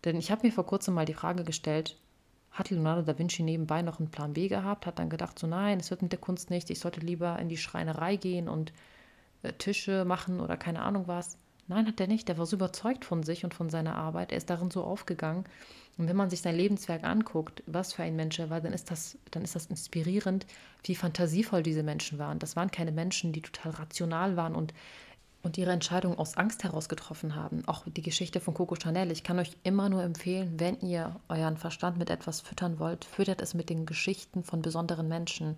Denn 0.05 0.15
ich 0.15 0.29
habe 0.29 0.45
mir 0.45 0.53
vor 0.53 0.67
kurzem 0.67 0.93
mal 0.93 1.05
die 1.05 1.15
Frage 1.15 1.43
gestellt, 1.43 1.97
hat 2.51 2.69
Leonardo 2.69 3.01
da 3.01 3.17
Vinci 3.17 3.41
nebenbei 3.41 3.81
noch 3.81 3.99
einen 3.99 4.11
Plan 4.11 4.33
B 4.33 4.47
gehabt, 4.47 4.85
hat 4.85 4.99
dann 4.99 5.09
gedacht, 5.09 5.39
so 5.39 5.47
nein, 5.47 5.79
es 5.79 5.89
wird 5.89 6.03
mit 6.03 6.11
der 6.11 6.19
Kunst 6.19 6.51
nicht, 6.51 6.69
ich 6.69 6.79
sollte 6.79 6.99
lieber 6.99 7.39
in 7.39 7.49
die 7.49 7.57
Schreinerei 7.57 8.15
gehen 8.15 8.47
und 8.47 8.73
äh, 9.41 9.53
Tische 9.53 10.05
machen 10.05 10.39
oder 10.39 10.55
keine 10.55 10.83
Ahnung 10.83 11.07
was. 11.07 11.39
Nein, 11.67 11.86
hat 11.88 11.99
er 11.99 12.08
nicht. 12.08 12.27
Der 12.30 12.38
war 12.38 12.45
so 12.45 12.56
überzeugt 12.56 13.03
von 13.03 13.23
sich 13.23 13.43
und 13.43 13.53
von 13.53 13.69
seiner 13.69 13.95
Arbeit. 13.95 14.32
Er 14.32 14.38
ist 14.38 14.49
darin 14.49 14.71
so 14.71 14.84
aufgegangen. 14.84 15.43
Und 15.97 16.08
wenn 16.08 16.15
man 16.15 16.30
sich 16.30 16.41
sein 16.41 16.56
Lebenswerk 16.56 17.03
anguckt, 17.03 17.63
was 17.65 17.93
für 17.93 18.03
ein 18.03 18.15
Mensch 18.15 18.39
er 18.39 18.49
war, 18.49 18.62
dann 18.62 18.71
ist 18.71 18.89
das, 18.91 19.17
dann 19.32 19.43
ist 19.43 19.56
das 19.56 19.65
inspirierend, 19.65 20.45
wie 20.84 20.95
fantasievoll 20.95 21.63
diese 21.63 21.84
Menschen 21.84 22.19
waren. 22.19 22.39
Das 22.39 22.56
waren 22.56 22.71
keine 22.71 22.91
Menschen, 22.91 23.34
die 23.34 23.41
total 23.41 23.73
rational 23.73 24.38
waren 24.38 24.56
und, 24.56 24.73
und 25.41 25.58
ihre 25.58 25.71
Entscheidung 25.71 26.17
aus 26.17 26.38
Angst 26.38 26.63
heraus 26.63 26.88
getroffen 26.88 27.36
haben. 27.36 27.67
Auch 27.67 27.84
die 27.88 28.03
Geschichte 28.03 28.39
von 28.39 28.53
Coco 28.53 28.75
Chanel. 28.75 29.12
Ich 29.12 29.23
kann 29.23 29.39
euch 29.39 29.58
immer 29.63 29.89
nur 29.89 30.03
empfehlen, 30.03 30.60
wenn 30.60 30.80
ihr 30.82 31.19
euren 31.27 31.58
Verstand 31.58 31.97
mit 31.97 32.10
etwas 32.10 32.39
füttern 32.39 32.80
wollt, 32.80 33.03
füttert 33.03 33.41
es 33.41 33.56
mit 33.56 33.69
den 33.69 33.86
Geschichten 33.86 34.43
von 34.43 34.62
besonderen 34.62 35.08
Menschen 35.10 35.56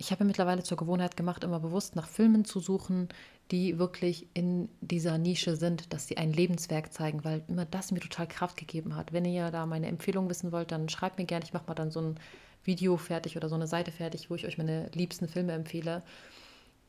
ich 0.00 0.12
habe 0.12 0.24
mittlerweile 0.24 0.62
zur 0.62 0.76
Gewohnheit 0.76 1.16
gemacht, 1.16 1.42
immer 1.42 1.58
bewusst 1.58 1.96
nach 1.96 2.06
Filmen 2.06 2.44
zu 2.44 2.60
suchen, 2.60 3.08
die 3.50 3.78
wirklich 3.78 4.26
in 4.34 4.68
dieser 4.80 5.16
Nische 5.16 5.56
sind, 5.56 5.92
dass 5.92 6.06
sie 6.06 6.18
ein 6.18 6.32
Lebenswerk 6.32 6.92
zeigen, 6.92 7.24
weil 7.24 7.42
immer 7.48 7.64
das 7.64 7.92
mir 7.92 8.00
total 8.00 8.26
Kraft 8.26 8.56
gegeben 8.56 8.94
hat. 8.94 9.12
Wenn 9.12 9.24
ihr 9.24 9.50
da 9.50 9.64
meine 9.64 9.86
Empfehlung 9.86 10.28
wissen 10.28 10.52
wollt, 10.52 10.70
dann 10.70 10.88
schreibt 10.88 11.18
mir 11.18 11.24
gerne. 11.24 11.44
Ich 11.44 11.54
mache 11.54 11.66
mal 11.66 11.74
dann 11.74 11.90
so 11.90 12.00
ein 12.00 12.20
Video 12.64 12.96
fertig 12.98 13.36
oder 13.36 13.48
so 13.48 13.54
eine 13.54 13.66
Seite 13.66 13.90
fertig, 13.90 14.28
wo 14.28 14.34
ich 14.34 14.46
euch 14.46 14.58
meine 14.58 14.90
liebsten 14.92 15.28
Filme 15.28 15.52
empfehle. 15.52 16.02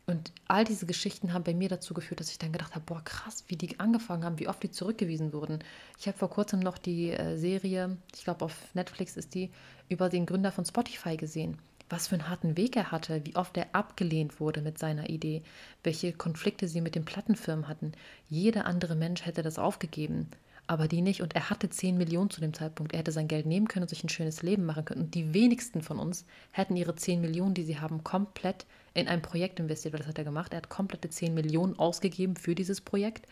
Und 0.05 0.31
all 0.47 0.65
diese 0.65 0.87
Geschichten 0.87 1.33
haben 1.33 1.43
bei 1.43 1.53
mir 1.53 1.69
dazu 1.69 1.93
geführt, 1.93 2.19
dass 2.19 2.31
ich 2.31 2.39
dann 2.39 2.51
gedacht 2.51 2.73
habe, 2.73 2.83
boah, 2.85 3.01
krass, 3.03 3.45
wie 3.47 3.55
die 3.55 3.79
angefangen 3.79 4.25
haben, 4.25 4.39
wie 4.39 4.47
oft 4.47 4.61
die 4.63 4.71
zurückgewiesen 4.71 5.33
wurden. 5.33 5.59
Ich 5.99 6.07
habe 6.07 6.17
vor 6.17 6.31
kurzem 6.31 6.59
noch 6.59 6.79
die 6.79 7.11
äh, 7.11 7.37
Serie, 7.37 7.95
ich 8.15 8.23
glaube 8.23 8.43
auf 8.43 8.55
Netflix 8.73 9.17
ist 9.17 9.35
die, 9.35 9.51
über 9.87 10.09
den 10.09 10.25
Gründer 10.25 10.51
von 10.51 10.65
Spotify 10.65 11.15
gesehen 11.15 11.59
was 11.89 12.07
für 12.07 12.15
einen 12.15 12.29
harten 12.29 12.55
Weg 12.55 12.75
er 12.75 12.91
hatte, 12.91 13.25
wie 13.25 13.35
oft 13.35 13.57
er 13.57 13.67
abgelehnt 13.73 14.39
wurde 14.39 14.61
mit 14.61 14.77
seiner 14.77 15.09
Idee, 15.09 15.41
welche 15.83 16.13
Konflikte 16.13 16.67
sie 16.67 16.81
mit 16.81 16.95
den 16.95 17.05
Plattenfirmen 17.05 17.67
hatten. 17.67 17.93
Jeder 18.29 18.65
andere 18.65 18.95
Mensch 18.95 19.25
hätte 19.25 19.41
das 19.41 19.59
aufgegeben, 19.59 20.29
aber 20.67 20.87
die 20.87 21.01
nicht. 21.01 21.21
Und 21.21 21.33
er 21.33 21.49
hatte 21.49 21.69
10 21.69 21.97
Millionen 21.97 22.29
zu 22.29 22.41
dem 22.41 22.53
Zeitpunkt. 22.53 22.93
Er 22.93 22.99
hätte 22.99 23.11
sein 23.11 23.27
Geld 23.27 23.47
nehmen 23.47 23.67
können 23.67 23.83
und 23.83 23.89
sich 23.89 24.03
ein 24.03 24.09
schönes 24.09 24.43
Leben 24.43 24.65
machen 24.65 24.85
können. 24.85 25.01
Und 25.01 25.15
die 25.15 25.33
wenigsten 25.33 25.81
von 25.81 25.97
uns 25.97 26.25
hätten 26.51 26.75
ihre 26.75 26.95
10 26.95 27.21
Millionen, 27.21 27.55
die 27.55 27.63
sie 27.63 27.79
haben, 27.79 28.03
komplett 28.03 28.67
in 28.93 29.07
ein 29.07 29.23
Projekt 29.23 29.59
investiert, 29.59 29.93
weil 29.93 29.99
das 29.99 30.07
hat 30.07 30.19
er 30.19 30.25
gemacht. 30.25 30.53
Er 30.53 30.57
hat 30.57 30.69
komplette 30.69 31.09
10 31.09 31.33
Millionen 31.33 31.77
ausgegeben 31.79 32.35
für 32.35 32.53
dieses 32.53 32.81
Projekt, 32.81 33.25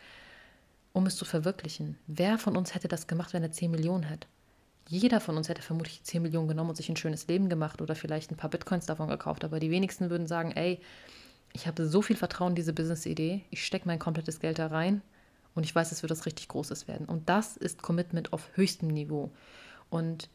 um 0.93 1.06
es 1.06 1.15
zu 1.15 1.26
verwirklichen. 1.26 1.98
Wer 2.08 2.39
von 2.39 2.58
uns 2.58 2.74
hätte 2.74 2.88
das 2.88 3.06
gemacht, 3.06 3.34
wenn 3.34 3.43
er 3.43 3.52
10 3.52 3.70
Millionen 3.70 4.04
hätte? 4.04 4.28
Jeder 4.89 5.19
von 5.19 5.36
uns 5.36 5.50
hätte 5.50 5.62
vermutlich 5.62 6.04
10 6.04 6.21
Millionen 6.21 6.47
genommen 6.47 6.69
und 6.69 6.76
sich 6.76 6.89
ein 6.89 6.95
schönes 6.95 7.28
Leben 7.28 7.50
gemacht 7.50 7.82
oder 7.82 7.95
vielleicht 7.95 8.32
ein 8.32 8.38
paar 8.38 8.50
Bitcoins 8.50 8.86
davon 8.86 9.10
gekauft. 9.10 9.43
Aber 9.43 9.60
die 9.60 9.71
wenigsten 9.71 10.10
würden 10.10 10.28
sagen, 10.28 10.52
ey, 10.52 10.80
ich 11.54 11.67
habe 11.67 11.88
so 11.88 12.02
viel 12.02 12.15
Vertrauen 12.15 12.52
in 12.52 12.56
diese 12.56 12.73
Business-Idee, 12.73 13.43
ich 13.50 13.65
stecke 13.65 13.88
mein 13.88 14.00
komplettes 14.00 14.39
Geld 14.39 14.60
da 14.60 14.67
rein 14.67 15.02
und 15.56 15.63
ich 15.63 15.73
weiß, 15.73 15.91
es 15.91 16.04
wird 16.04 16.12
was 16.12 16.26
richtig 16.26 16.47
Großes 16.47 16.88
werden. 16.88 17.08
Und 17.08 17.30
das 17.30 17.58
ist 17.58 17.82
Commitment 17.82 18.32
auf 18.32 18.50
höchstem 18.56 18.89
Niveau. 18.89 19.32
Und 19.89 20.30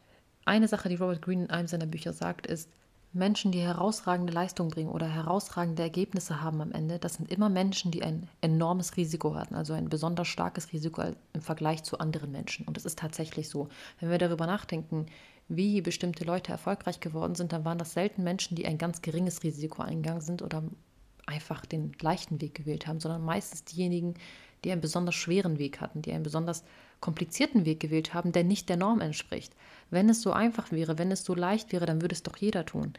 eine 0.45 0.67
Sache, 0.67 0.89
die 0.89 0.95
Robert 0.95 1.21
Greene 1.21 1.45
in 1.45 1.49
einem 1.49 1.67
seiner 1.67 1.85
Bücher 1.85 2.13
sagt, 2.13 2.45
ist, 2.47 2.69
Menschen, 3.13 3.51
die 3.51 3.59
herausragende 3.59 4.33
Leistung 4.33 4.69
bringen 4.69 4.89
oder 4.89 5.07
herausragende 5.07 5.83
Ergebnisse 5.83 6.41
haben 6.41 6.61
am 6.61 6.71
Ende, 6.71 6.97
das 6.97 7.15
sind 7.15 7.31
immer 7.31 7.47
Menschen, 7.47 7.91
die 7.91 8.03
ein 8.03 8.27
enormes 8.41 8.97
Risiko 8.97 9.35
hatten, 9.35 9.53
also 9.53 9.73
ein 9.73 9.89
besonders 9.89 10.27
starkes 10.27 10.73
Risiko 10.73 11.03
im 11.33 11.41
Vergleich 11.41 11.83
zu 11.83 11.99
anderen 11.99 12.31
Menschen. 12.31 12.65
Und 12.65 12.75
es 12.75 12.85
ist 12.85 12.97
tatsächlich 12.97 13.49
so. 13.49 13.69
Wenn 13.99 14.09
wir 14.09 14.17
darüber 14.17 14.47
nachdenken, 14.47 15.05
wie 15.47 15.81
bestimmte 15.81 16.23
Leute 16.23 16.51
erfolgreich 16.51 16.99
geworden 16.99 17.35
sind, 17.35 17.53
dann 17.53 17.65
waren 17.65 17.77
das 17.77 17.93
selten 17.93 18.23
Menschen, 18.23 18.55
die 18.55 18.65
ein 18.65 18.77
ganz 18.79 19.01
geringes 19.01 19.43
Risiko 19.43 19.83
eingegangen 19.83 20.21
sind 20.21 20.41
oder 20.41 20.63
einfach 21.25 21.65
den 21.65 21.93
leichten 22.01 22.41
Weg 22.41 22.55
gewählt 22.55 22.87
haben, 22.87 22.99
sondern 22.99 23.23
meistens 23.23 23.63
diejenigen, 23.63 24.15
die 24.63 24.71
einen 24.71 24.81
besonders 24.81 25.15
schweren 25.15 25.59
Weg 25.59 25.81
hatten, 25.81 26.01
die 26.01 26.11
einen 26.11 26.23
besonders 26.23 26.63
komplizierten 27.03 27.65
Weg 27.65 27.81
gewählt 27.81 28.13
haben, 28.13 28.31
der 28.31 28.45
nicht 28.45 28.69
der 28.69 28.77
Norm 28.77 29.01
entspricht. 29.01 29.53
Wenn 29.89 30.07
es 30.09 30.21
so 30.21 30.31
einfach 30.31 30.71
wäre, 30.71 30.97
wenn 30.97 31.11
es 31.11 31.25
so 31.25 31.35
leicht 31.35 31.73
wäre, 31.73 31.85
dann 31.85 32.01
würde 32.01 32.15
es 32.15 32.23
doch 32.23 32.37
jeder 32.37 32.65
tun. 32.65 32.93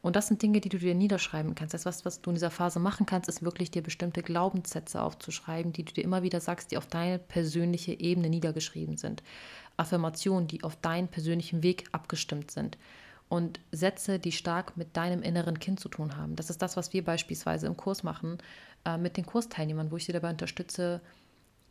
Und 0.00 0.14
das 0.14 0.28
sind 0.28 0.42
Dinge, 0.42 0.60
die 0.60 0.68
du 0.68 0.78
dir 0.78 0.94
niederschreiben 0.94 1.56
kannst. 1.56 1.74
Das, 1.74 1.84
was, 1.84 2.04
was 2.04 2.22
du 2.22 2.30
in 2.30 2.36
dieser 2.36 2.52
Phase 2.52 2.78
machen 2.78 3.04
kannst, 3.04 3.28
ist 3.28 3.42
wirklich 3.42 3.72
dir 3.72 3.82
bestimmte 3.82 4.22
Glaubenssätze 4.22 5.02
aufzuschreiben, 5.02 5.72
die 5.72 5.84
du 5.84 5.92
dir 5.92 6.04
immer 6.04 6.22
wieder 6.22 6.40
sagst, 6.40 6.70
die 6.70 6.78
auf 6.78 6.86
deine 6.86 7.18
persönliche 7.18 7.98
Ebene 7.98 8.28
niedergeschrieben 8.28 8.96
sind. 8.96 9.24
Affirmationen, 9.76 10.46
die 10.46 10.62
auf 10.62 10.76
deinen 10.76 11.08
persönlichen 11.08 11.64
Weg 11.64 11.84
abgestimmt 11.90 12.52
sind. 12.52 12.78
Und 13.28 13.60
Sätze, 13.72 14.18
die 14.18 14.32
stark 14.32 14.76
mit 14.76 14.96
deinem 14.96 15.22
inneren 15.22 15.58
Kind 15.58 15.80
zu 15.80 15.88
tun 15.88 16.16
haben. 16.16 16.36
Das 16.36 16.48
ist 16.48 16.62
das, 16.62 16.76
was 16.76 16.92
wir 16.92 17.04
beispielsweise 17.04 17.66
im 17.66 17.76
Kurs 17.76 18.02
machen 18.02 18.38
äh, 18.88 18.98
mit 18.98 19.16
den 19.16 19.26
Kursteilnehmern, 19.26 19.90
wo 19.90 19.96
ich 19.96 20.06
sie 20.06 20.12
dabei 20.12 20.30
unterstütze, 20.30 21.00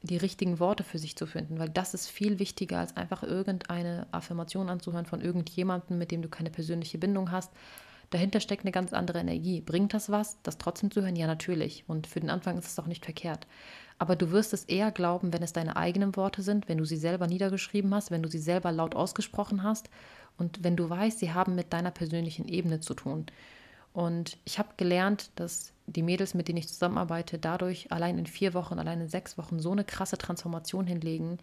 die 0.04 0.18
richtigen 0.18 0.60
Worte 0.60 0.84
für 0.84 1.00
sich 1.00 1.16
zu 1.16 1.26
finden, 1.26 1.58
weil 1.58 1.70
das 1.70 1.94
ist 1.94 2.08
viel 2.08 2.38
wichtiger, 2.38 2.80
als 2.80 2.96
einfach 2.96 3.24
irgendeine 3.24 4.06
Affirmation 4.12 4.70
anzuhören 4.70 5.08
von 5.08 5.22
irgendjemandem, 5.22 5.98
mit 5.98 6.12
dem 6.12 6.22
du 6.22 6.30
keine 6.30 6.52
persönliche 6.52 7.00
Bindung 7.00 7.32
hast. 7.32 7.52
Dahinter 8.12 8.40
steckt 8.40 8.64
eine 8.64 8.72
ganz 8.72 8.94
andere 8.94 9.20
Energie. 9.20 9.60
Bringt 9.60 9.94
das 9.94 10.10
was, 10.10 10.38
das 10.44 10.58
trotzdem 10.60 10.92
zu 10.92 11.02
hören? 11.02 11.16
Ja, 11.16 11.28
natürlich. 11.28 11.84
Und 11.88 12.08
für 12.08 12.20
den 12.20 12.30
Anfang 12.30 12.58
ist 12.58 12.68
es 12.68 12.80
auch 12.80 12.86
nicht 12.86 13.04
verkehrt. 13.04 13.48
Aber 13.98 14.16
du 14.16 14.32
wirst 14.32 14.54
es 14.54 14.64
eher 14.66 14.92
glauben, 14.92 15.34
wenn 15.34 15.44
es 15.44 15.52
deine 15.52 15.76
eigenen 15.76 16.16
Worte 16.16 16.42
sind, 16.42 16.70
wenn 16.70 16.78
du 16.78 16.86
sie 16.86 16.96
selber 16.96 17.28
niedergeschrieben 17.28 17.94
hast, 17.94 18.12
wenn 18.12 18.24
du 18.24 18.30
sie 18.30 18.40
selber 18.40 18.72
laut 18.72 18.96
ausgesprochen 18.96 19.64
hast 19.64 19.90
und 20.38 20.64
wenn 20.64 20.78
du 20.78 20.90
weißt, 20.90 21.20
sie 21.20 21.34
haben 21.34 21.56
mit 21.56 21.74
deiner 21.74 21.92
persönlichen 21.92 22.48
Ebene 22.48 22.80
zu 22.80 22.94
tun. 22.94 23.26
Und 23.94 24.38
ich 24.46 24.60
habe 24.60 24.70
gelernt, 24.78 25.32
dass 25.36 25.74
die 25.88 26.04
Mädels, 26.04 26.34
mit 26.34 26.48
denen 26.48 26.58
ich 26.58 26.68
zusammenarbeite, 26.68 27.40
dadurch 27.40 27.92
allein 27.92 28.20
in 28.20 28.28
vier 28.28 28.54
Wochen, 28.54 28.78
allein 28.78 29.02
in 29.02 29.08
sechs 29.08 29.38
Wochen 29.38 29.60
so 29.60 29.72
eine 29.72 29.86
krasse 29.86 30.18
Transformation 30.18 30.86
hinlegen, 30.86 31.40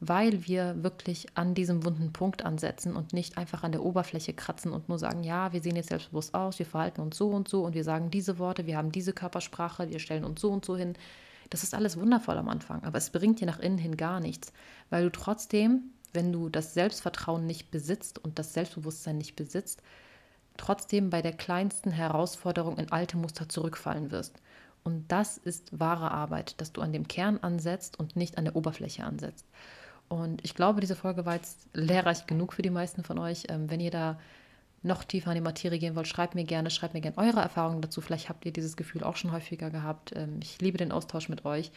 weil 0.00 0.46
wir 0.46 0.82
wirklich 0.84 1.26
an 1.34 1.54
diesem 1.54 1.84
wunden 1.84 2.12
Punkt 2.12 2.44
ansetzen 2.44 2.94
und 2.94 3.12
nicht 3.12 3.36
einfach 3.36 3.64
an 3.64 3.72
der 3.72 3.82
Oberfläche 3.82 4.32
kratzen 4.32 4.72
und 4.72 4.88
nur 4.88 4.98
sagen, 4.98 5.24
ja, 5.24 5.52
wir 5.52 5.60
sehen 5.60 5.74
jetzt 5.74 5.88
selbstbewusst 5.88 6.34
aus, 6.34 6.60
wir 6.60 6.66
verhalten 6.66 7.00
uns 7.00 7.16
so 7.16 7.30
und 7.30 7.48
so 7.48 7.64
und 7.64 7.74
wir 7.74 7.82
sagen 7.82 8.10
diese 8.10 8.38
Worte, 8.38 8.66
wir 8.66 8.76
haben 8.76 8.92
diese 8.92 9.12
Körpersprache, 9.12 9.90
wir 9.90 9.98
stellen 9.98 10.24
uns 10.24 10.40
so 10.40 10.50
und 10.50 10.64
so 10.64 10.76
hin. 10.76 10.94
Das 11.50 11.64
ist 11.64 11.74
alles 11.74 11.98
wundervoll 11.98 12.38
am 12.38 12.48
Anfang, 12.48 12.84
aber 12.84 12.98
es 12.98 13.10
bringt 13.10 13.40
dir 13.40 13.46
nach 13.46 13.58
innen 13.58 13.78
hin 13.78 13.96
gar 13.96 14.20
nichts, 14.20 14.52
weil 14.90 15.04
du 15.04 15.10
trotzdem, 15.10 15.90
wenn 16.12 16.32
du 16.32 16.48
das 16.48 16.74
Selbstvertrauen 16.74 17.46
nicht 17.46 17.72
besitzt 17.72 18.18
und 18.22 18.38
das 18.38 18.52
Selbstbewusstsein 18.54 19.18
nicht 19.18 19.34
besitzt, 19.34 19.82
trotzdem 20.58 21.08
bei 21.08 21.22
der 21.22 21.32
kleinsten 21.32 21.90
Herausforderung 21.90 22.76
in 22.76 22.92
alte 22.92 23.16
Muster 23.16 23.48
zurückfallen 23.48 24.10
wirst. 24.10 24.40
Und 24.84 25.10
das 25.10 25.38
ist 25.38 25.78
wahre 25.78 26.10
Arbeit, 26.10 26.60
dass 26.60 26.72
du 26.72 26.82
an 26.82 26.92
dem 26.92 27.08
Kern 27.08 27.38
ansetzt 27.38 27.98
und 27.98 28.16
nicht 28.16 28.38
an 28.38 28.44
der 28.44 28.56
Oberfläche 28.56 29.04
ansetzt. 29.04 29.46
Und 30.08 30.44
ich 30.44 30.54
glaube, 30.54 30.80
diese 30.80 30.96
Folge 30.96 31.26
war 31.26 31.34
jetzt 31.34 31.68
lehrreich 31.74 32.26
genug 32.26 32.52
für 32.52 32.62
die 32.62 32.70
meisten 32.70 33.04
von 33.04 33.18
euch. 33.18 33.44
Ähm, 33.48 33.70
wenn 33.70 33.80
ihr 33.80 33.90
da 33.90 34.18
noch 34.82 35.04
tiefer 35.04 35.30
in 35.30 35.36
die 35.36 35.40
Materie 35.42 35.78
gehen 35.78 35.96
wollt, 35.96 36.08
schreibt 36.08 36.34
mir 36.34 36.44
gerne, 36.44 36.70
schreibt 36.70 36.94
mir 36.94 37.00
gerne 37.00 37.18
eure 37.18 37.40
Erfahrungen 37.40 37.82
dazu. 37.82 38.00
Vielleicht 38.00 38.28
habt 38.28 38.46
ihr 38.46 38.52
dieses 38.52 38.76
Gefühl 38.76 39.02
auch 39.04 39.16
schon 39.16 39.32
häufiger 39.32 39.70
gehabt. 39.70 40.12
Ähm, 40.16 40.40
ich 40.42 40.60
liebe 40.60 40.78
den 40.78 40.92
Austausch 40.92 41.28
mit 41.28 41.44
euch. 41.44 41.70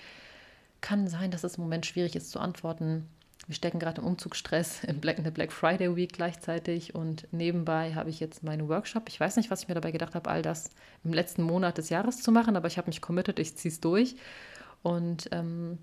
Kann 0.79 1.07
sein, 1.07 1.31
dass 1.31 1.43
es 1.43 1.55
im 1.55 1.63
Moment 1.63 1.85
schwierig 1.85 2.15
ist 2.15 2.31
zu 2.31 2.39
antworten. 2.39 3.07
Wir 3.51 3.55
stecken 3.55 3.79
gerade 3.79 3.99
im 3.99 4.07
Umzugsstress 4.07 4.85
in, 4.85 5.01
Black, 5.01 5.17
in 5.17 5.25
der 5.25 5.31
Black 5.31 5.51
Friday 5.51 5.93
Week 5.93 6.13
gleichzeitig 6.13 6.95
und 6.95 7.27
nebenbei 7.33 7.93
habe 7.95 8.09
ich 8.09 8.21
jetzt 8.21 8.43
meinen 8.43 8.69
Workshop. 8.69 9.09
Ich 9.09 9.19
weiß 9.19 9.35
nicht, 9.35 9.51
was 9.51 9.63
ich 9.63 9.67
mir 9.67 9.73
dabei 9.73 9.91
gedacht 9.91 10.15
habe, 10.15 10.29
all 10.29 10.41
das 10.41 10.69
im 11.03 11.11
letzten 11.11 11.43
Monat 11.43 11.77
des 11.77 11.89
Jahres 11.89 12.21
zu 12.21 12.31
machen, 12.31 12.55
aber 12.55 12.69
ich 12.69 12.77
habe 12.77 12.87
mich 12.87 13.01
committed, 13.01 13.39
ich 13.39 13.57
ziehe 13.57 13.69
es 13.69 13.81
durch. 13.81 14.15
Und 14.83 15.27
ähm, 15.33 15.79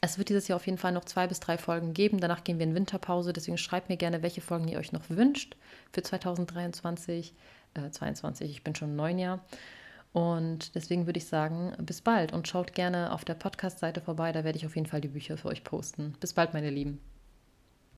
es 0.00 0.18
wird 0.18 0.28
dieses 0.28 0.48
Jahr 0.48 0.56
auf 0.56 0.66
jeden 0.66 0.78
Fall 0.78 0.90
noch 0.90 1.04
zwei 1.04 1.28
bis 1.28 1.38
drei 1.38 1.56
Folgen 1.56 1.94
geben. 1.94 2.18
Danach 2.18 2.42
gehen 2.42 2.58
wir 2.58 2.66
in 2.66 2.74
Winterpause. 2.74 3.32
Deswegen 3.32 3.58
schreibt 3.58 3.88
mir 3.88 3.96
gerne, 3.96 4.24
welche 4.24 4.40
Folgen 4.40 4.66
ihr 4.66 4.80
euch 4.80 4.90
noch 4.90 5.08
wünscht 5.08 5.54
für 5.92 6.02
2023, 6.02 7.32
äh, 7.74 7.90
22. 7.92 8.50
Ich 8.50 8.64
bin 8.64 8.74
schon 8.74 8.96
neun 8.96 9.20
Jahr. 9.20 9.38
Und 10.18 10.74
deswegen 10.74 11.06
würde 11.06 11.18
ich 11.18 11.28
sagen, 11.28 11.72
bis 11.78 12.00
bald 12.00 12.32
und 12.32 12.48
schaut 12.48 12.72
gerne 12.72 13.12
auf 13.12 13.24
der 13.24 13.34
Podcast-Seite 13.34 14.00
vorbei. 14.00 14.32
Da 14.32 14.42
werde 14.42 14.58
ich 14.58 14.66
auf 14.66 14.74
jeden 14.74 14.88
Fall 14.88 15.00
die 15.00 15.06
Bücher 15.06 15.36
für 15.36 15.46
euch 15.46 15.62
posten. 15.62 16.14
Bis 16.18 16.32
bald, 16.32 16.54
meine 16.54 16.70
Lieben. 16.70 16.98